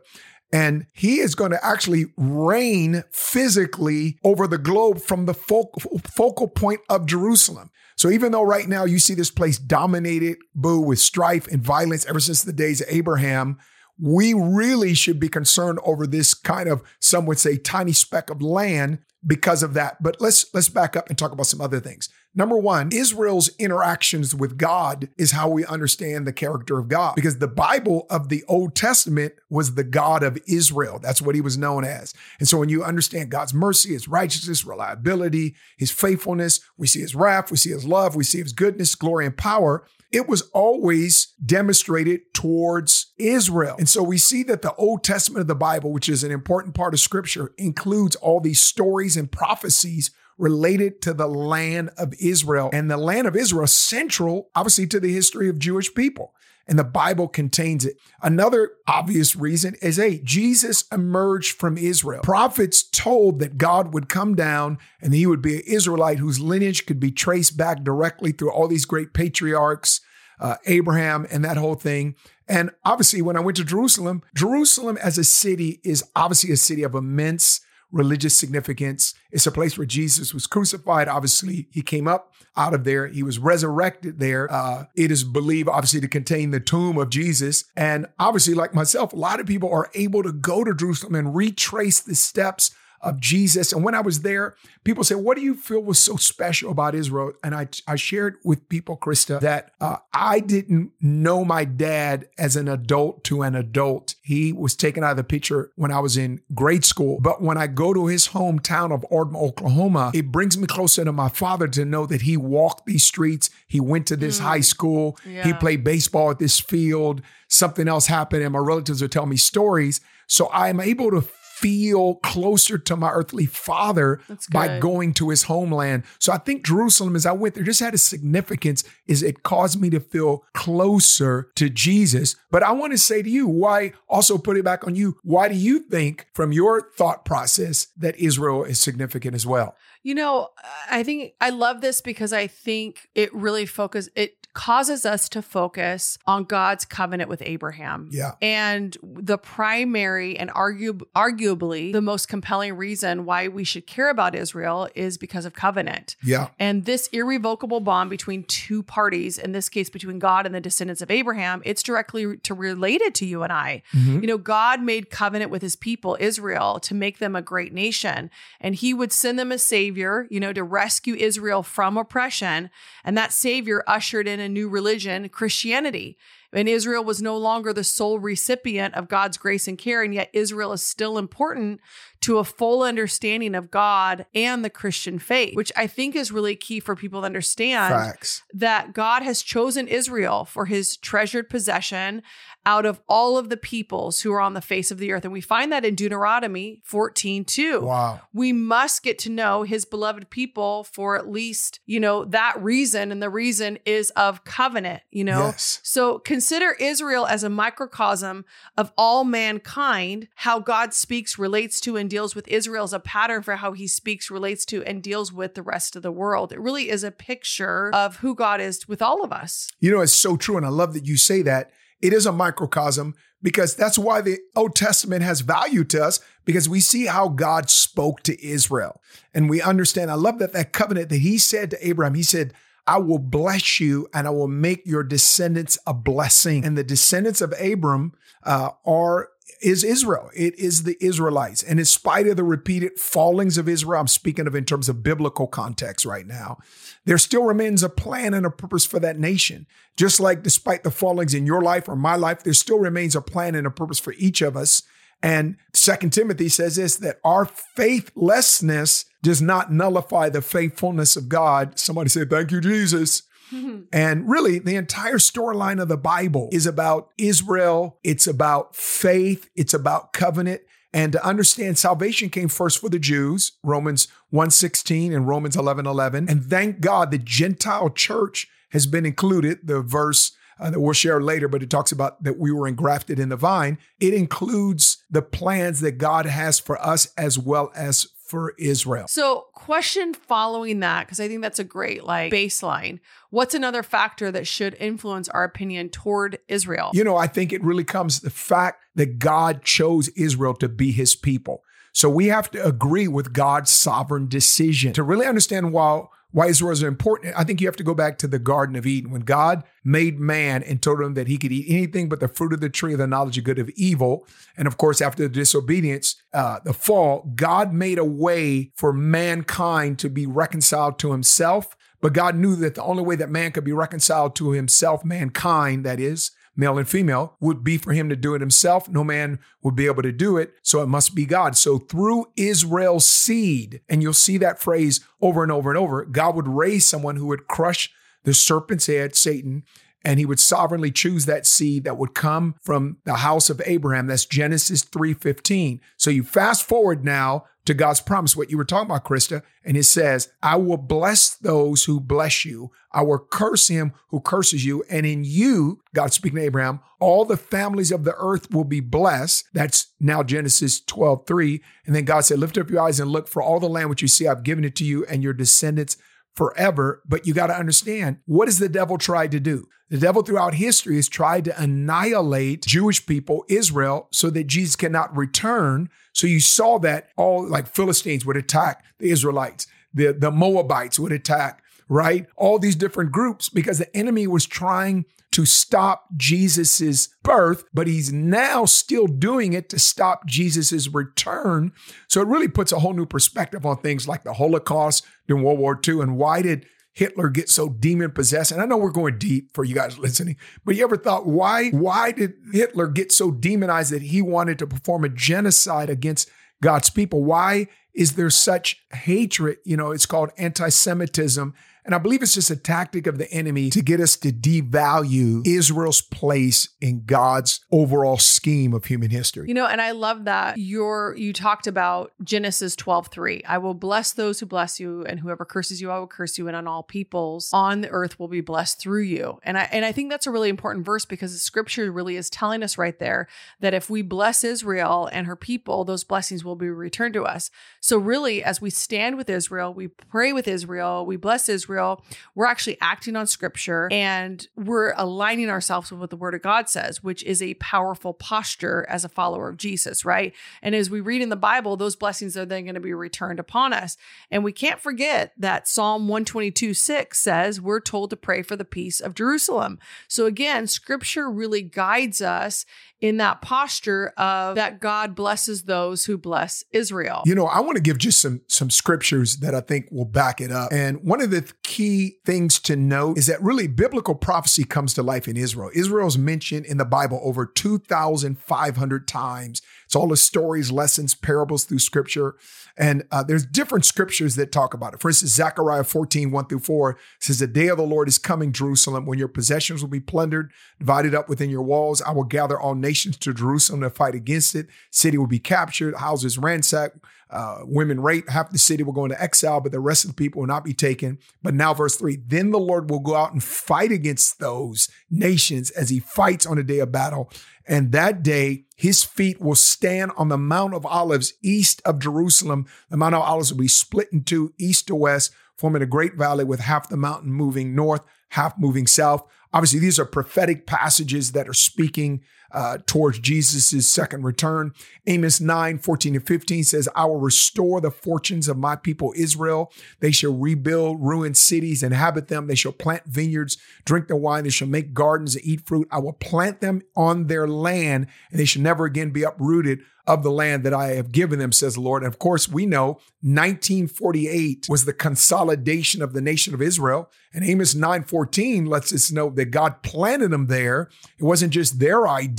And 0.53 0.87
he 0.93 1.21
is 1.21 1.35
going 1.35 1.51
to 1.51 1.65
actually 1.65 2.07
reign 2.17 3.05
physically 3.13 4.19
over 4.25 4.47
the 4.47 4.59
globe 4.59 5.01
from 5.01 5.27
the 5.27 5.35
focal 5.35 6.49
point 6.49 6.81
of 6.89 7.07
Jerusalem. 7.07 7.71
So 7.97 8.11
even 8.11 8.33
though 8.33 8.43
right 8.43 8.69
now 8.69 8.85
you 8.85 8.99
see 8.99 9.15
this 9.15 9.31
place 9.31 9.59
dominated, 9.59 10.39
boo, 10.55 10.81
with 10.81 11.01
strife 11.01 11.47
and 11.49 11.63
violence 11.63 12.07
ever 12.07 12.21
since 12.21 12.43
the 12.43 12.53
days 12.53 12.81
of 12.81 12.87
Abraham, 12.91 13.59
we 14.01 14.33
really 14.33 14.95
should 14.95 15.19
be 15.19 15.29
concerned 15.29 15.79
over 15.85 16.07
this 16.07 16.35
kind 16.35 16.69
of, 16.69 16.83
some 17.01 17.27
would 17.27 17.39
say, 17.39 17.57
tiny 17.57 17.93
speck 17.93 18.31
of 18.31 18.41
land 18.41 18.99
because 19.27 19.63
of 19.63 19.75
that. 19.75 20.03
But 20.03 20.21
let's 20.21 20.47
let's 20.55 20.69
back 20.69 20.97
up 20.97 21.09
and 21.09 21.19
talk 21.19 21.33
about 21.33 21.47
some 21.47 21.61
other 21.61 21.81
things. 21.81 22.09
Number 22.35 22.57
one, 22.57 22.91
Israel's 22.93 23.51
interactions 23.59 24.35
with 24.35 24.59
God 24.59 25.09
is 25.19 25.33
how 25.33 25.49
we 25.49 25.67
understand 25.67 26.27
the 26.27 26.33
character 26.33 26.79
of 26.79 26.89
God 26.89 27.17
because 27.17 27.39
the 27.39 27.49
Bible 27.49 28.07
of 28.11 28.29
the 28.29 28.45
Old 28.47 28.77
Testament 28.77 29.35
was 29.51 29.75
the 29.75 29.83
God 29.83 30.23
of 30.23 30.39
Israel. 30.47 31.01
That's 31.03 31.21
what 31.21 31.35
he 31.35 31.41
was 31.41 31.59
known 31.59 31.85
as. 31.85 32.15
And 32.39 32.47
so 32.47 32.59
when 32.59 32.69
you 32.69 32.85
understand 32.85 33.31
God's 33.31 33.55
mercy, 33.55 33.93
his 33.93 34.07
righteousness, 34.07 34.65
reliability, 34.65 35.57
his 35.77 35.91
faithfulness, 35.91 36.61
we 36.77 36.87
see 36.87 37.01
his 37.01 37.17
wrath, 37.17 37.51
we 37.51 37.57
see 37.57 37.71
his 37.71 37.87
love, 37.87 38.15
we 38.15 38.25
see 38.25 38.41
his 38.41 38.53
goodness, 38.53 38.95
glory, 38.95 39.27
and 39.27 39.37
power. 39.37 39.85
It 40.11 40.29
was 40.29 40.43
always 40.55 41.35
demonstrated 41.45 42.33
towards 42.33 43.13
Israel. 43.19 43.77
And 43.79 43.89
so 43.89 44.03
we 44.03 44.17
see 44.17 44.43
that 44.45 44.63
the 44.63 44.75
Old 44.75 45.05
Testament 45.05 45.43
of 45.43 45.49
the 45.49 45.55
Bible, 45.55 45.93
which 45.93 46.09
is 46.09 46.25
an 46.25 46.31
important 46.31 46.75
part 46.75 46.95
of 46.95 47.01
scripture, 47.01 47.53
includes 47.59 48.17
all 48.17 48.41
these 48.41 48.61
stories 48.61 49.17
and 49.17 49.31
prophecies 49.31 50.11
related 50.39 51.03
to 51.03 51.13
the 51.13 51.27
land 51.27 51.91
of 51.99 52.15
Israel. 52.21 52.71
And 52.73 52.91
the 52.91 52.97
land 52.97 53.27
of 53.27 53.37
Israel, 53.37 53.67
central, 53.67 54.51
obviously, 54.55 54.87
to 54.87 55.01
the 55.01 55.13
history 55.13 55.49
of 55.49 55.59
Jewish 55.59 55.93
people. 55.95 56.33
And 56.69 56.79
the 56.79 56.85
Bible 56.85 57.29
contains 57.29 57.87
it. 57.87 57.97
Another 58.23 58.73
obvious 58.87 59.35
reason 59.35 59.75
is 59.81 59.97
hey, 59.97 60.21
Jesus 60.23 60.85
emerged 60.93 61.57
from 61.57 61.79
Israel. 61.79 62.21
Prophets 62.23 62.83
told 62.83 63.39
that 63.39 63.57
God 63.57 63.95
would 63.95 64.09
come 64.09 64.35
down 64.35 64.79
and 65.01 65.15
he 65.15 65.27
would 65.27 65.41
be 65.41 65.57
an 65.57 65.63
Israelite 65.67 66.19
whose 66.19 66.41
lineage 66.41 66.85
could 66.85 67.01
be 67.01 67.11
traced 67.11 67.57
back 67.57 67.83
directly 67.83 68.33
through 68.33 68.53
all 68.53 68.69
these 68.69 68.85
great 68.85 69.15
patriarchs, 69.15 70.03
uh, 70.41 70.57
Abraham, 70.67 71.27
and 71.31 71.45
that 71.45 71.57
whole 71.57 71.75
thing. 71.75 72.15
And 72.47 72.71
obviously, 72.85 73.23
when 73.23 73.37
I 73.37 73.41
went 73.41 73.57
to 73.57 73.65
Jerusalem, 73.65 74.23
Jerusalem 74.35 74.99
as 75.03 75.19
a 75.19 75.25
city 75.25 75.81
is 75.85 76.05
obviously 76.15 76.53
a 76.53 76.57
city 76.57 76.83
of 76.83 76.95
immense 76.95 77.61
religious 77.91 78.37
significance. 78.37 79.15
It's 79.31 79.47
a 79.47 79.53
place 79.53 79.79
where 79.79 79.87
Jesus 79.87 80.35
was 80.35 80.47
crucified. 80.47 81.09
Obviously, 81.09 81.69
he 81.71 81.83
came 81.83 82.07
up 82.07 82.33
out 82.57 82.75
of 82.75 82.85
there. 82.85 83.07
He 83.07 83.23
was 83.23 83.39
resurrected 83.39 84.19
there. 84.19 84.53
Uh, 84.53 84.85
it 84.95 85.11
is 85.11 85.25
believed, 85.25 85.69
obviously, 85.69 86.01
to 86.01 86.09
contain 86.09 86.51
the 86.51 86.61
tomb 86.61 86.99
of 86.99 87.11
Jesus. 87.11 87.65
And 87.77 88.07
obviously, 88.19 88.55
like 88.55 88.75
myself, 88.75 89.13
a 89.13 89.17
lot 89.17 89.41
of 89.41 89.47
people 89.47 89.73
are 89.73 89.91
able 89.95 90.23
to 90.23 90.33
go 90.33 90.65
to 90.65 90.75
Jerusalem 90.75 91.15
and 91.15 91.35
retrace 91.35 92.01
the 92.01 92.15
steps 92.15 92.73
of 93.01 93.21
Jesus. 93.21 93.73
And 93.73 93.85
when 93.85 93.95
I 93.95 94.01
was 94.01 94.23
there, 94.23 94.57
people 94.85 95.05
said, 95.05 95.19
What 95.19 95.37
do 95.37 95.43
you 95.43 95.55
feel 95.55 95.81
was 95.81 95.99
so 95.99 96.17
special 96.17 96.71
about 96.71 96.95
Israel? 96.95 97.33
And 97.43 97.55
I, 97.55 97.69
I 97.87 97.97
shared 97.97 98.37
with 98.45 98.69
people, 98.69 98.97
Christa, 98.97 99.41
that 99.41 99.73
uh, 99.81 99.97
I 100.13 100.41
didn't 100.41 100.93
know 101.01 101.45
my 101.45 101.65
dad 101.65 102.29
as 102.39 102.57
an 102.57 102.69
adult 102.69 103.25
to 103.25 103.43
an 103.43 103.55
adult. 103.55 104.15
He 104.23 104.53
was 104.53 104.75
taken 104.75 105.05
out 105.05 105.13
of 105.13 105.17
the 105.17 105.25
picture 105.25 105.71
when 105.77 105.93
I 105.93 106.01
was 106.01 106.17
in 106.17 106.41
grade 106.55 106.85
school. 106.85 107.21
But 107.21 107.43
when 107.43 107.57
I 107.57 107.67
go 107.67 107.95
to 107.95 108.07
his 108.07 108.29
hometown 108.29 108.93
of 108.93 109.05
Ardmore, 109.11 109.49
Oklahoma, 109.49 110.11
it 110.15 110.33
brings 110.33 110.59
me 110.59 110.67
closer 110.67 111.05
to 111.05 111.13
my 111.13 111.29
father 111.29 111.69
to 111.69 111.85
know 111.85 112.07
that 112.07 112.23
he 112.23 112.37
walked 112.37 112.87
these 112.87 113.05
streets. 113.05 113.51
He 113.67 113.81
went 113.81 114.07
to 114.09 114.17
this 114.17 114.39
mm. 114.39 114.43
high 114.43 114.61
school. 114.61 115.19
Yeah. 115.25 115.45
He 115.45 115.53
played 115.53 115.85
baseball 115.85 116.31
at 116.31 116.39
this 116.39 116.59
field. 116.59 117.23
Something 117.49 117.89
else 117.89 118.07
happened, 118.07 118.43
and 118.43 118.53
my 118.53 118.59
relatives 118.59 119.01
would 119.01 119.13
tell 119.13 119.27
me 119.27 119.37
stories. 119.37 120.01
So 120.27 120.47
I 120.49 120.69
am 120.69 120.81
able 120.81 121.11
to 121.11 121.23
feel 121.61 122.17
closer 122.17 122.79
to 122.79 122.97
my 122.97 123.11
earthly 123.11 123.47
father 123.47 124.21
by 124.53 124.79
going 124.79 125.13
to 125.15 125.31
his 125.31 125.45
homeland. 125.45 126.05
So 126.19 126.33
I 126.33 126.39
think 126.39 126.65
Jerusalem, 126.65 127.17
as 127.17 127.27
I 127.27 127.33
went 127.33 127.55
there, 127.55 127.65
just 127.65 127.81
had 127.81 127.95
a 127.95 127.99
significance 127.99 128.85
is 129.07 129.23
it 129.23 129.43
caused 129.43 129.81
me 129.81 129.91
to 129.91 130.01
feel 130.01 130.45
closer 130.55 131.51
to 131.57 131.69
Jesus. 131.69 132.37
But 132.51 132.63
I 132.63 132.73
want 132.73 132.93
to 132.93 132.99
say 132.99 133.23
to 133.23 133.31
you, 133.31 133.47
why 133.47 133.93
also 134.09 134.39
put 134.39 134.57
it 134.57 134.65
back 134.65 134.87
on 134.87 134.95
you, 134.95 135.17
why 135.23 135.49
do 135.49 135.55
you 135.55 135.81
think 135.81 136.27
from 136.33 136.53
your 136.53 136.91
thought 136.97 137.25
process 137.25 137.89
that 137.97 138.17
Israel 138.17 138.65
is 138.65 138.81
significant 138.81 139.35
as 139.35 139.47
well? 139.47 139.75
You 140.09 140.15
know, 140.15 140.49
I 140.91 141.03
think 141.03 141.35
I 141.39 141.51
love 141.51 141.83
this 141.83 142.01
because 142.01 142.33
I 142.33 142.47
think 142.47 143.11
it 143.15 143.29
really 143.35 143.67
focus 143.67 144.09
it 144.17 144.39
causes 144.55 145.07
us 145.07 145.29
to 145.29 145.41
focus 145.43 146.19
on 146.27 146.43
God's 146.43 146.85
covenant 146.85 147.29
with 147.29 147.43
Abraham. 147.45 148.09
Yeah. 148.11 148.33
And 148.43 148.97
the 149.03 149.39
primary 149.39 150.37
and 150.37 150.51
argu- 150.51 151.03
arguably 151.15 151.93
the 151.93 152.01
most 152.01 152.29
compelling 152.29 152.75
reason 152.75 153.25
why 153.25 153.49
we 153.49 153.63
should 153.63 153.87
care 153.87 154.11
about 154.11 154.35
Israel 154.35 154.89
is 154.95 155.17
because 155.17 155.45
of 155.45 155.53
covenant. 155.53 156.17
Yeah. 156.25 156.49
And 156.59 156.87
this 156.87 157.07
irrevocable 157.09 157.79
bond 157.79 158.11
between 158.11 158.43
two 158.45 158.83
parties, 158.83 159.39
in 159.39 159.53
this 159.53 159.69
case 159.69 159.91
between 159.91 160.19
God 160.19 160.45
and 160.45 160.53
the 160.53 160.61
descendants 160.61 161.03
of 161.03 161.11
Abraham, 161.11 161.63
it's 161.65 161.83
directly 161.83 162.39
to 162.39 162.55
related 162.55 163.15
to 163.17 163.27
you 163.27 163.45
and 163.45 163.53
I. 163.53 163.83
Mm-hmm. 163.95 164.21
You 164.23 164.27
know, 164.27 164.39
God 164.39 164.83
made 164.83 165.11
covenant 165.11 165.53
with 165.53 165.63
his 165.63 165.77
people, 165.77 166.17
Israel, 166.19 166.81
to 166.81 166.95
make 166.95 167.19
them 167.19 167.37
a 167.37 167.43
great 167.43 167.73
nation. 167.73 168.29
And 168.61 168.75
he 168.75 168.93
would 168.93 169.13
send 169.13 169.39
them 169.39 169.53
a 169.53 169.59
savior, 169.59 169.98
you 170.31 170.41
know, 170.41 170.53
to 170.53 170.63
rescue 170.63 171.15
Israel 171.15 171.63
from 171.63 171.97
oppression. 171.97 172.71
And 173.05 173.17
that 173.17 173.33
savior 173.33 173.83
ushered 173.87 174.29
in 174.29 174.41
a 174.41 174.49
new 174.49 174.69
religion, 174.69 175.29
Christianity. 175.29 176.17
And 176.53 176.69
Israel 176.69 177.05
was 177.05 177.21
no 177.21 177.37
longer 177.37 177.73
the 177.73 177.85
sole 177.85 178.19
recipient 178.19 178.95
of 178.95 179.09
God's 179.09 179.37
grace 179.37 179.69
and 179.69 179.77
care, 179.77 180.03
and 180.03 180.15
yet 180.15 180.31
Israel 180.33 180.73
is 180.73 180.85
still 180.85 181.19
important 181.19 181.81
to 182.21 182.39
a 182.39 182.45
full 182.45 182.83
understanding 182.83 183.55
of 183.55 183.71
God 183.71 184.27
and 184.35 184.65
the 184.65 184.71
Christian 184.71 185.19
faith, 185.19 185.55
which 185.55 185.73
I 185.77 185.87
think 185.87 186.17
is 186.17 186.33
really 186.33 186.57
key 186.57 186.81
for 186.81 186.97
people 186.97 187.21
to 187.21 187.27
understand 187.27 187.95
Facts. 187.95 188.43
that 188.55 188.93
God 188.93 189.23
has 189.23 189.43
chosen 189.43 189.87
Israel 189.87 190.45
for 190.45 190.67
his 190.67 190.97
treasured 190.97 191.49
possession 191.49 192.23
out 192.67 192.85
of 192.85 193.01
all 193.09 193.39
of 193.39 193.49
the 193.49 193.57
peoples 193.57 194.21
who 194.21 194.33
are 194.33 194.41
on 194.41 194.55
the 194.55 194.61
face 194.61 194.91
of 194.91 194.99
the 194.99 195.13
earth. 195.13 195.25
And 195.25 195.33
we 195.33 195.41
find 195.41 195.73
that 195.73 195.85
in 195.85 195.95
Deuteronomy 195.95 196.83
14, 196.85 197.45
2. 197.45 197.81
Wow. 197.81 198.21
We 198.35 198.53
must 198.53 199.03
get 199.03 199.19
to 199.21 199.31
know 199.31 199.63
his 199.63 199.85
beloved 199.85 200.29
people 200.29 200.85
for 200.85 201.17
at 201.17 201.31
least, 201.31 201.81
you 201.87 202.01
know, 202.01 202.25
that 202.27 202.63
reason. 202.63 203.11
And 203.11 203.23
the 203.23 203.31
reason 203.31 203.79
is 203.87 204.11
of 204.11 204.45
covenant, 204.45 205.03
you 205.11 205.25
know? 205.25 205.47
Yes. 205.47 205.81
So 205.83 206.19
consider 206.39 206.77
Israel 206.79 207.27
as 207.27 207.43
a 207.43 207.49
microcosm 207.49 208.45
of 208.77 208.93
all 208.97 209.25
mankind, 209.25 210.29
how 210.37 210.61
God 210.61 210.95
speaks, 210.95 211.37
relates 211.37 211.81
to, 211.81 211.97
and 211.97 212.09
deals 212.09 212.37
with 212.37 212.47
Israel 212.47 212.85
as 212.85 212.93
a 212.93 213.01
pattern 213.01 213.43
for 213.43 213.57
how 213.57 213.73
he 213.73 213.89
speaks, 213.89 214.31
relates 214.31 214.65
to, 214.67 214.85
and 214.85 215.03
deals 215.03 215.33
with 215.33 215.57
the 215.57 215.65
rest 215.65 215.97
of 215.97 216.03
the 216.03 216.13
world. 216.13 216.53
It 216.53 216.61
really 216.61 216.91
is 216.91 217.03
a 217.03 217.11
picture 217.11 217.91
of 217.93 218.19
who 218.19 218.37
God 218.37 218.61
is 218.61 218.87
with 218.87 219.03
all 219.03 219.25
of 219.25 219.33
us. 219.33 219.69
You 219.81 219.91
know, 219.91 220.01
it's 220.01 220.15
so 220.15 220.37
true. 220.37 220.57
And 220.57 220.65
I 220.65 220.69
love 220.69 220.95
that 220.95 221.07
you 221.07 221.17
say 221.17 221.43
that. 221.43 221.73
It 222.01 222.13
is 222.13 222.25
a 222.25 222.31
microcosm 222.31 223.17
because 223.43 223.75
that's 223.75 223.99
why 223.99 224.21
the 224.21 224.39
Old 224.55 224.77
Testament 224.77 225.25
has 225.25 225.41
value 225.41 225.83
to 225.87 226.05
us 226.05 226.21
because 226.45 226.69
we 226.69 226.79
see 226.79 227.07
how 227.07 227.27
God 227.27 227.69
spoke 227.69 228.23
to 228.23 228.47
Israel. 228.47 229.01
And 229.35 229.51
we 229.51 229.61
understand, 229.61 230.13
I 230.13 230.15
love 230.15 230.39
that 230.39 230.53
that 230.53 230.73
covenant 230.73 231.09
that 231.09 231.19
he 231.19 231.37
said 231.37 231.73
to 231.73 231.85
Abraham, 231.89 232.15
he 232.15 232.23
said, 232.23 232.55
I 232.89 232.97
will 232.97 233.19
bless 233.19 233.81
you 233.81 234.09
and 234.15 234.27
I 234.27 234.31
will 234.31 234.49
make 234.49 234.87
your 234.87 235.03
descendants 235.03 235.79
a 235.87 235.93
blessing. 235.93 236.65
And 236.65 236.77
the 236.77 236.83
descendants 236.83 237.43
of 237.43 237.53
Abram 237.61 238.15
uh, 238.43 238.71
are 238.87 239.29
is 239.61 239.85
Israel. 239.85 240.31
It 240.35 240.59
is 240.59 240.85
the 240.85 240.97
Israelites. 241.01 241.63
And 241.63 241.79
in 241.79 241.85
spite 241.85 242.27
of 242.29 242.37
the 242.37 242.45
repeated 242.45 242.99
fallings 242.99 243.59
of 243.59 243.69
Israel, 243.69 244.01
I'm 244.01 244.07
speaking 244.07 244.47
of 244.47 244.55
in 244.55 244.65
terms 244.65 244.89
of 244.89 245.03
biblical 245.03 245.47
context 245.47 246.07
right 246.07 246.27
now, 246.27 246.59
there 247.05 247.19
still 247.19 247.43
remains 247.43 247.83
a 247.83 247.89
plan 247.89 248.33
and 248.33 248.47
a 248.47 248.51
purpose 248.51 248.87
for 248.87 248.99
that 249.01 249.19
nation. 249.19 249.67
Just 249.97 250.19
like 250.19 250.43
despite 250.43 250.83
the 250.83 250.91
fallings 250.91 251.35
in 251.35 251.45
your 251.45 251.61
life 251.61 251.89
or 251.89 251.97
my 251.97 252.17
life, 252.17 252.43
there 252.43 252.55
still 252.55 252.79
remains 252.79 253.15
a 253.15 253.21
plan 253.21 253.55
and 253.55 253.67
a 253.67 253.71
purpose 253.71 253.99
for 253.99 254.15
each 254.17 254.41
of 254.41 254.57
us. 254.57 254.83
And 255.23 255.57
Second 255.73 256.13
Timothy 256.13 256.49
says 256.49 256.77
this 256.77 256.97
that 256.97 257.21
our 257.25 257.45
faithlessness 257.45 259.07
does 259.23 259.43
not 259.43 259.73
nullify 259.73 260.29
the 260.29 260.43
faithfulness 260.43 261.17
of 261.17 261.29
God. 261.29 261.79
Somebody 261.79 262.09
say, 262.09 262.25
Thank 262.25 262.53
you, 262.53 262.61
Jesus. 262.61 263.23
and 263.93 264.29
really, 264.29 264.59
the 264.59 264.77
entire 264.77 265.17
storyline 265.17 265.81
of 265.81 265.89
the 265.89 265.97
Bible 265.97 266.49
is 266.53 266.67
about 266.67 267.11
Israel. 267.19 267.99
It's 268.05 268.27
about 268.27 268.77
faith. 268.77 269.49
It's 269.57 269.75
about 269.75 270.13
covenant. 270.13 270.63
And 270.93 271.13
to 271.13 271.25
understand 271.25 271.79
salvation 271.79 272.31
came 272.31 272.49
first 272.49 272.79
for 272.79 272.89
the 272.89 272.99
Jews, 272.99 273.53
Romans 273.63 274.09
1:16 274.33 275.15
and 275.15 275.29
Romans 275.29 275.57
11:11. 275.57 276.29
And 276.29 276.45
thank 276.45 276.81
God 276.81 277.11
the 277.11 277.19
Gentile 277.19 277.91
church 277.91 278.49
has 278.71 278.87
been 278.87 279.07
included. 279.07 279.61
The 279.67 279.81
verse 279.81 280.33
uh, 280.61 280.71
that 280.71 280.81
we'll 280.81 280.93
share 280.93 281.21
later, 281.21 281.49
but 281.49 281.63
it 281.63 281.71
talks 281.71 281.93
about 281.93 282.23
that 282.25 282.39
we 282.39 282.51
were 282.51 282.67
engrafted 282.67 283.19
in 283.19 283.29
the 283.29 283.37
vine. 283.37 283.79
It 284.01 284.15
includes 284.15 284.98
the 285.11 285.23
plans 285.23 285.81
that 285.81 285.93
God 285.93 286.27
has 286.27 286.59
for 286.59 286.81
us 286.85 287.13
as 287.17 287.39
well 287.39 287.71
as 287.75 288.09
for 288.29 288.55
Israel. 288.59 289.09
So, 289.09 289.47
question 289.55 290.13
following 290.13 290.81
that, 290.81 291.07
because 291.07 291.19
I 291.19 291.29
think 291.29 291.41
that's 291.41 291.59
a 291.59 291.65
great 291.65 292.05
like 292.05 292.31
baseline. 292.31 293.01
What's 293.31 293.55
another 293.55 293.83
factor 293.83 294.31
that 294.31 294.47
should 294.47 294.75
influence 294.79 295.31
our 295.31 295.45
opinion 295.45 295.89
toward 295.89 296.39
Israel? 296.47 296.91
You 296.93 297.05
know, 297.05 297.17
I 297.17 297.27
think 297.27 297.53
it 297.53 297.65
really 297.65 297.85
comes 297.85 298.21
the 298.21 298.31
fact 298.31 298.85
that 298.97 299.19
God 299.19 299.63
chose 299.63 300.09
Israel 300.11 300.55
to 300.57 300.69
be 300.69 300.93
his 300.93 301.17
people. 301.17 301.63
So 301.95 302.11
we 302.11 302.27
have 302.27 302.51
to 302.51 302.65
agree 302.65 303.09
with 303.09 303.33
God's 303.33 303.71
sovereign 303.71 304.29
decision 304.29 304.93
to 304.93 305.03
really 305.03 305.27
understand 305.27 305.73
why 305.73 306.05
why 306.31 306.47
Israel 306.47 306.73
is 306.73 306.83
important. 306.83 307.35
I 307.37 307.45
think 307.45 307.61
you 307.61 307.67
have 307.67 307.77
to 307.77 307.85
go 307.85 307.95
back 307.95 308.19
to 308.19 308.27
the 308.27 308.39
Garden 308.39 308.77
of 308.77 308.87
Eden 308.87 309.11
when 309.11 309.23
God 309.23 309.65
made 309.83 310.21
man 310.21 310.63
and 310.63 310.83
told 310.83 311.01
him 311.01 311.15
that 311.15 311.27
he 311.27 311.39
could 311.39 311.53
eat 311.53 311.67
anything 311.69 312.09
but 312.09 312.21
the 312.21 312.29
fruit 312.29 312.53
of 312.53 312.61
the 312.61 312.69
tree 312.69 312.93
of 312.93 312.99
the 312.99 313.07
knowledge 313.07 313.39
of 313.39 313.45
good 313.45 313.59
of 313.59 313.71
evil. 313.71 314.27
And 314.57 314.69
of 314.69 314.77
course, 314.77 315.01
after 315.01 315.23
the 315.23 315.29
disobedience, 315.31 316.23
uh, 316.35 316.61
the 316.65 316.75
fall, 316.75 317.33
God 317.35 317.73
made 317.73 317.99
a 317.99 318.05
way 318.05 318.73
for 318.77 318.93
mankind 318.93 319.99
to 320.01 320.11
be 320.11 320.27
reconciled 320.27 320.99
to 320.99 321.13
himself. 321.13 321.75
But 322.01 322.13
God 322.13 322.37
knew 322.37 322.55
that 322.57 322.75
the 322.75 322.83
only 322.83 323.03
way 323.03 323.17
that 323.17 323.31
man 323.31 323.53
could 323.53 323.65
be 323.65 323.73
reconciled 323.73 324.37
to 324.37 324.53
himself, 324.53 325.05
mankind, 325.05 325.85
that 325.85 325.99
is, 325.99 326.31
male 326.57 326.79
and 326.79 326.89
female, 326.89 327.37
would 327.41 327.65
be 327.65 327.77
for 327.79 327.93
him 327.93 328.09
to 328.09 328.17
do 328.17 328.35
it 328.35 328.41
himself. 328.41 328.89
No 328.89 329.03
man 329.03 329.39
would 329.63 329.75
be 329.75 329.87
able 329.87 330.03
to 330.03 330.13
do 330.13 330.37
it. 330.37 330.53
So 330.63 330.83
it 330.83 330.87
must 330.87 331.15
be 331.15 331.27
God. 331.27 331.57
So 331.57 331.79
through 331.79 332.27
Israel's 332.37 333.07
seed, 333.07 333.81
and 333.89 334.03
you'll 334.03 334.13
see 334.13 334.39
that 334.39 334.61
phrase 334.61 335.01
over 335.21 335.43
and 335.43 335.51
over 335.51 335.71
and 335.71 335.79
over, 335.79 336.05
God 336.05 336.37
would 336.37 336.49
raise 336.49 336.87
someone 336.87 337.17
who 337.17 337.27
would 337.27 337.49
crush 337.49 337.91
the 338.25 338.35
serpent's 338.35 338.87
head, 338.87 339.17
Satan, 339.17 339.65
and 340.05 340.19
he 340.19 340.27
would 340.27 340.41
sovereignly 340.41 340.91
choose 340.91 341.27
that 341.27 341.47
seed 341.47 341.85
that 341.85 341.99
would 341.99 342.15
come 342.15 342.55
from 342.63 342.99
the 343.05 343.17
house 343.17 343.51
of 343.51 343.61
Abraham. 343.67 344.07
That's 344.07 344.27
Genesis 344.27 344.83
3:15. 344.85 345.81
So 345.97 346.11
you 346.11 346.23
fast 346.23 346.67
forward 346.67 347.05
now 347.05 347.45
to 347.69 347.75
God's 347.75 348.01
promise, 348.01 348.35
what 348.35 348.51
you 348.51 348.57
were 348.57 348.65
talking 348.65 348.91
about, 348.91 349.05
Christa, 349.05 349.43
and 349.63 349.77
it 349.77 349.85
says, 349.85 350.31
I 350.43 350.57
will 350.57 350.79
bless 350.79 351.35
those 351.35 351.85
who 351.85 352.01
bless 352.01 352.47
you. 352.47 352.71
I 352.93 353.03
will 353.03 353.19
curse 353.19 353.69
him 353.69 353.93
who 354.09 354.21
curses 354.21 354.65
you. 354.65 354.83
And 354.89 355.05
in 355.05 355.23
you, 355.23 355.83
God 355.95 356.15
speaking 356.15 356.39
to 356.39 356.45
Abraham, 356.45 356.81
all 356.99 357.27
the 357.27 357.37
families 357.37 357.93
of 357.93 358.05
the 358.05 358.15
earth 358.17 358.51
will 358.51 358.65
be 358.65 358.81
blessed. 358.81 359.45
That's 359.53 359.93
now 360.01 360.23
Genesis 360.23 360.81
12, 360.81 361.27
3. 361.27 361.63
And 361.85 361.95
then 361.95 362.07
God 362.07 362.21
said, 362.21 362.39
Lift 362.39 362.57
up 362.57 362.71
your 362.71 362.81
eyes 362.81 363.01
and 363.01 363.11
look 363.11 363.29
for 363.29 363.43
all 363.43 363.61
the 363.61 363.69
land 363.69 363.91
which 363.91 364.01
you 364.01 364.09
see. 364.09 364.27
I've 364.27 364.45
given 364.45 364.65
it 364.65 364.75
to 364.77 364.85
you 364.85 365.05
and 365.05 365.23
your 365.23 365.35
descendants 365.35 365.99
forever. 366.35 367.03
But 367.07 367.27
you 367.27 367.35
got 367.35 367.49
to 367.49 367.59
understand 367.59 368.21
what 368.25 368.49
has 368.49 368.59
the 368.59 368.71
devil 368.71 368.97
tried 368.97 369.31
to 369.33 369.41
do? 369.41 369.69
The 369.91 369.99
devil 369.99 370.23
throughout 370.23 370.55
history 370.55 370.97
has 370.97 371.09
tried 371.09 371.47
to 371.47 371.63
annihilate 371.63 372.67
Jewish 372.67 373.07
people, 373.07 373.45
Israel, 373.49 374.09
so 374.13 374.29
that 374.31 374.47
Jesus 374.47 374.77
cannot 374.77 375.17
return. 375.17 375.89
So 376.13 376.27
you 376.27 376.41
saw 376.41 376.79
that 376.81 377.09
all 377.17 377.49
like 377.49 377.67
Philistines 377.67 378.27
would 378.27 378.37
attack 378.37 378.85
the 378.99 379.11
Israelites, 379.11 379.67
the, 379.95 380.13
the 380.13 380.31
Moabites 380.31 380.99
would 380.99 381.13
attack, 381.13 381.63
right? 381.89 382.27
All 382.37 382.59
these 382.59 382.77
different 382.77 383.13
groups 383.13 383.49
because 383.49 383.79
the 383.79 383.97
enemy 383.97 384.27
was 384.27 384.45
trying 384.45 385.07
to 385.31 385.47
stop 385.47 386.07
Jesus's 386.17 387.11
birth, 387.23 387.65
but 387.73 387.87
he's 387.87 388.13
now 388.13 388.65
still 388.65 389.07
doing 389.07 389.53
it 389.53 389.69
to 389.71 389.79
stop 389.79 390.27
Jesus's 390.27 390.93
return. 390.93 391.73
So 392.09 392.21
it 392.21 392.29
really 392.29 392.49
puts 392.49 392.73
a 392.73 392.79
whole 392.79 392.95
new 392.95 393.07
perspective 393.07 393.65
on 393.65 393.79
things 393.79 394.09
like 394.09 394.25
the 394.25 394.35
Holocaust 394.35 395.07
during 395.27 395.45
World 395.45 395.59
War 395.59 395.79
II 395.87 396.01
and 396.01 396.17
why 396.17 396.43
did 396.43 396.67
Hitler 396.99 397.29
get 397.29 397.49
so 397.49 397.69
demon 397.69 398.11
possessed? 398.11 398.51
And 398.51 398.61
I 398.61 398.65
know 398.65 398.77
we're 398.77 398.91
going 398.91 399.19
deep 399.19 399.55
for 399.55 399.63
you 399.63 399.73
guys 399.73 399.99
listening, 399.99 400.37
but 400.65 400.75
you 400.75 400.83
ever 400.83 400.97
thought 400.97 401.27
why 401.27 401.71
why 401.71 402.11
did 402.11 402.35
Hitler 402.53 402.89
get 402.89 403.13
so 403.13 403.31
demonized 403.31 403.93
that 403.93 404.03
he 404.03 404.21
wanted 404.21 404.59
to 404.59 404.67
perform 404.67 405.05
a 405.05 405.09
genocide 405.09 405.91
against 405.91 406.29
God's 406.61 406.91
people? 406.91 407.23
Why 407.23 407.69
is 407.95 408.15
there 408.15 408.31
such 408.31 408.85
hatred? 408.93 409.59
You 409.65 409.77
know, 409.77 409.93
it's 409.93 410.07
called 410.07 410.31
anti-Semitism 410.39 411.55
and 411.89 411.95
I 411.95 411.99
believe 411.99 412.23
it's 412.23 412.35
just 412.35 412.51
a 412.51 412.57
tactic 412.57 413.07
of 413.07 413.17
the 413.17 413.33
enemy 413.33 413.71
to 413.71 413.81
get 413.81 413.99
us 413.99 414.15
to 414.19 414.31
devalue 414.31 415.41
Israel's 415.47 416.03
place 416.03 416.69
in 416.83 417.07
God's 417.07 417.65
overall 417.73 418.19
scheme 418.19 418.75
of 418.75 418.85
human 418.85 419.09
history. 419.09 419.49
You 419.49 419.55
know, 419.55 419.65
and 419.65 419.81
I 419.81 419.93
love 419.93 420.27
that 420.27 420.59
you're 420.59 421.17
you 421.17 421.33
talked 421.33 421.67
about 421.67 422.13
Genesis 422.23 422.77
12, 422.77 423.07
3. 423.07 423.43
I 423.49 423.57
will 423.57 423.73
bless 423.73 424.13
those 424.13 424.39
who 424.39 424.45
bless 424.45 424.79
you, 424.79 425.03
and 425.07 425.19
whoever 425.19 425.47
curses 425.47 425.81
you, 425.81 425.91
I 425.91 425.99
will 425.99 426.07
curse 426.07 426.37
you, 426.37 426.47
and 426.47 426.55
on 426.55 426.67
all 426.67 426.83
peoples 426.83 427.49
on 427.55 427.81
the 427.81 427.89
earth 427.89 428.21
will 428.21 428.29
be 428.29 428.43
blessed 428.43 428.79
through 428.79 429.05
you. 429.05 429.39
And 429.43 429.57
I 429.57 429.63
and 429.73 429.87
I 429.87 429.93
think 429.93 430.11
that's 430.11 430.27
a 430.27 430.31
really 430.31 430.51
important 430.51 430.85
verse 430.85 431.07
because 431.07 431.33
the 431.33 431.39
scripture 431.39 431.91
really 431.91 432.17
is 432.17 432.29
telling 432.29 432.63
us 432.63 432.77
right 432.77 432.99
there 432.99 433.29
that 433.61 433.73
if 433.73 433.89
we 433.89 434.03
bless 434.03 434.45
Israel 434.45 435.09
and 435.11 435.27
her 435.27 435.37
people, 435.37 435.87
those 435.87 436.05
blessings 436.05 436.45
will 436.45 436.55
be 436.55 436.69
returned 436.69 437.15
to 437.15 437.25
us. 437.25 437.51
So 437.81 437.97
really, 437.97 438.45
as 438.45 438.61
we 438.61 438.69
stand 438.69 439.17
with 439.17 439.31
Israel, 439.31 439.73
we 439.73 439.89
pray 439.89 440.35
with 440.35 440.47
Israel, 440.47 441.07
we 441.07 441.17
bless 441.17 441.49
Israel 441.49 441.78
Israel, 441.79 442.05
we're 442.35 442.47
actually 442.47 442.77
acting 442.81 443.15
on 443.15 443.27
scripture 443.27 443.89
and 443.93 444.49
we're 444.57 444.93
aligning 444.97 445.49
ourselves 445.49 445.91
with 445.91 446.01
what 446.01 446.11
the 446.11 446.17
word 446.17 446.35
of 446.35 446.43
God 446.43 446.69
says, 446.69 447.03
which 447.03 447.23
is 447.23 447.41
a 447.41 447.55
powerful 447.55 448.13
posture 448.13 448.85
as 448.89 449.05
a 449.05 449.09
follower 449.09 449.49
of 449.49 449.57
Jesus, 449.57 450.05
right? 450.05 450.35
And 450.61 450.75
as 450.75 450.91
we 450.91 451.01
read 451.01 451.23
in 451.23 451.29
the 451.29 451.37
Bible, 451.37 451.77
those 451.77 451.95
blessings 451.95 452.37
are 452.37 452.45
then 452.45 452.65
going 452.65 452.75
to 452.75 452.81
be 452.81 452.93
returned 452.93 453.39
upon 453.39 453.73
us. 453.73 453.97
And 454.31 454.43
we 454.43 454.53
can't 454.53 454.81
forget 454.81 455.33
that 455.39 455.69
Psalm 455.69 456.09
122 456.09 456.75
6 456.75 457.21
says 457.21 457.61
we're 457.61 457.81
told 457.81 458.11
to 458.11 458.17
pray 458.17 458.43
for 458.43 458.57
the 458.57 458.65
peace 458.65 459.01
of 459.01 459.15
Jerusalem. 459.15 459.79
So 460.09 460.27
again, 460.27 460.67
scripture 460.67 461.31
really 461.31 461.63
guides 461.63 462.21
us 462.21 462.67
in 463.01 463.19
that 463.19 463.41
posture 463.41 464.13
of 464.17 464.57
that 464.57 464.81
God 464.81 465.15
blesses 465.15 465.63
those 465.65 466.07
who 466.07 466.19
bless 466.19 466.65
Israel. 466.73 467.23
You 467.27 467.35
know, 467.35 467.47
I 467.47 467.61
want 467.61 467.77
to 467.77 467.83
give 467.83 467.99
just 467.99 468.21
some 468.21 468.43
some 468.49 468.71
scriptures 468.71 469.37
that 469.39 469.55
I 469.55 469.61
think 469.61 469.89
will 469.91 470.05
back 470.05 470.41
it 470.41 470.51
up. 470.51 470.73
And 470.73 471.03
one 471.05 471.21
of 471.21 471.31
the 471.31 471.51
key 471.63 472.19
things 472.25 472.59
to 472.61 472.77
note 472.77 473.19
is 473.19 473.27
that 473.27 473.43
really 473.43 473.69
biblical 473.69 474.15
prophecy 474.15 474.65
comes 474.65 474.95
to 474.95 475.03
life 475.03 475.29
in 475.29 475.37
Israel. 475.37 475.71
Israel's 475.75 476.19
mentioned 476.19 476.67
in 476.67 476.77
the 476.77 476.85
Bible 476.85 477.21
over 477.23 477.47
2,500 477.47 479.09
times. 479.09 479.63
It's 479.89 479.97
all 479.97 480.07
the 480.07 480.19
stories, 480.19 480.71
lessons, 480.71 481.15
parables 481.15 481.65
through 481.65 481.79
scripture. 481.79 482.35
And 482.77 483.05
uh, 483.11 483.23
there's 483.23 483.47
different 483.47 483.87
scriptures 483.87 484.35
that 484.35 484.53
talk 484.53 484.75
about 484.75 484.93
it. 484.93 485.01
For 485.01 485.09
instance, 485.09 485.33
Zechariah 485.33 485.83
14, 485.83 486.31
1 486.31 486.47
through 486.47 486.59
4 486.59 486.99
says, 487.21 487.39
The 487.39 487.47
day 487.47 487.69
of 487.69 487.79
the 487.79 487.85
Lord 487.85 488.07
is 488.07 488.19
coming, 488.19 488.53
Jerusalem, 488.53 489.07
when 489.07 489.19
your 489.19 489.29
possessions 489.29 489.81
will 489.81 489.89
be 489.89 489.99
plundered, 489.99 490.53
divided 490.79 491.15
up 491.15 491.31
within 491.31 491.49
your 491.49 491.63
walls. 491.63 492.03
I 492.03 492.11
will 492.11 492.25
gather 492.25 492.61
all 492.61 492.75
nations 492.75 493.17
to 493.17 493.33
Jerusalem 493.33 493.81
to 493.81 493.89
fight 493.89 494.15
against 494.15 494.55
it. 494.55 494.67
City 494.91 495.17
will 495.17 495.27
be 495.27 495.39
captured, 495.39 495.97
houses 495.97 496.37
ransacked, 496.37 496.99
uh, 497.31 497.61
women 497.63 498.01
raped. 498.01 498.31
Half 498.31 498.51
the 498.51 498.59
city 498.59 498.83
will 498.83 498.93
go 498.93 499.05
into 499.05 499.21
exile, 499.21 499.61
but 499.61 499.73
the 499.73 499.81
rest 499.81 500.05
of 500.05 500.11
the 500.11 500.15
people 500.15 500.41
will 500.41 500.47
not 500.47 500.65
be 500.65 500.75
taken. 500.75 501.19
But 501.43 501.55
now, 501.55 501.75
verse 501.75 501.97
3 501.97 502.19
Then 502.27 502.51
the 502.51 502.59
Lord 502.59 502.91
will 502.91 503.01
go 503.01 503.17
out 503.17 503.33
and 503.33 503.43
fight 503.43 503.93
against 503.93 504.39
those 504.39 504.89
nations 505.11 505.71
as 505.71 505.91
he 505.91 505.99
fights 505.99 506.47
on 506.47 506.59
a 506.59 506.63
day 506.63 506.79
of 506.79 506.93
battle. 506.93 507.31
And 507.69 507.93
that 507.93 508.23
day, 508.23 508.65
his 508.75 509.05
feet 509.05 509.41
will 509.41 509.55
stand 509.55 510.13
on 510.17 510.29
the 510.29 510.39
Mount 510.39 510.73
of 510.73 510.87
Olives 510.87 511.35
east 511.43 511.83
of 511.85 511.99
Jerusalem. 511.99 512.67
The 512.89 512.97
Mount 512.97 513.15
of 513.15 513.23
Olives 513.23 513.53
will 513.53 513.61
be 513.61 513.69
split 513.69 514.09
in 514.13 514.25
two, 514.25 514.55
east 514.59 514.87
to 514.87 514.95
west, 514.95 515.33
forming 515.55 515.83
a 515.83 515.87
great 515.87 516.15
valley 516.15 516.45
with 516.45 516.61
half 516.61 516.89
the 516.89 516.97
mountain 516.97 517.33
moving 517.33 517.75
north, 517.75 518.01
half 518.31 518.57
moving 518.59 518.87
south. 518.87 519.23
Obviously, 519.53 519.81
these 519.81 519.99
are 519.99 520.07
prophetic 520.07 520.67
passages 520.67 521.33
that 521.33 521.49
are 521.49 521.55
speaking 521.55 522.23
uh, 522.53 522.79
towards 522.87 523.19
Jesus' 523.19 523.87
second 523.87 524.25
return. 524.25 524.73
Amos 525.07 525.41
9, 525.41 525.79
14 525.79 526.15
and 526.15 526.27
15 526.27 526.65
says, 526.65 526.89
I 526.95 527.05
will 527.05 527.21
restore 527.21 527.81
the 527.81 527.91
fortunes 527.91 528.49
of 528.49 528.57
my 528.57 528.77
people 528.77 529.13
Israel. 529.17 529.73
They 530.01 530.11
shall 530.11 530.35
rebuild 530.35 531.01
ruined 531.01 531.37
cities, 531.37 531.83
inhabit 531.83 532.29
them. 532.29 532.47
They 532.47 532.55
shall 532.55 532.73
plant 532.73 533.05
vineyards, 533.07 533.59
drink 533.85 534.09
the 534.09 534.17
wine. 534.17 534.45
They 534.45 534.51
shall 534.51 534.69
make 534.69 534.95
gardens 534.95 535.37
and 535.37 535.45
eat 535.45 535.67
fruit. 535.67 535.89
I 535.91 535.99
will 535.99 536.15
plant 536.15 536.61
them 536.61 536.83
on 536.97 537.27
their 537.27 537.47
land, 537.47 538.07
and 538.31 538.41
they 538.41 538.45
shall 538.45 538.63
never 538.63 538.85
again 538.85 539.11
be 539.11 539.23
uprooted 539.23 539.81
of 540.09 540.23
the 540.23 540.31
land 540.31 540.65
that 540.65 540.73
I 540.73 540.95
have 540.95 541.13
given 541.13 541.39
them, 541.39 541.53
says 541.53 541.75
the 541.75 541.83
Lord. 541.83 542.03
And 542.03 542.11
of 542.11 542.19
course, 542.19 542.49
we 542.49 542.65
know 542.65 542.99
1948 543.21 544.67
was 544.69 544.87
the 544.87 544.95
consolidation 544.95 546.01
of 546.01 546.15
the 546.15 546.23
nation 546.23 546.55
of 546.55 546.63
Israel. 546.63 547.11
And 547.33 547.45
Amos 547.45 547.75
9:14 547.75 548.67
lets 548.67 548.93
us 548.93 549.13
know 549.13 549.29
that 549.29 549.47
God 549.47 549.83
planted 549.83 550.31
them 550.31 550.47
there. 550.47 550.89
It 551.19 551.25
wasn't 551.25 551.53
just 551.53 551.79
their 551.79 552.09
idea 552.09 552.38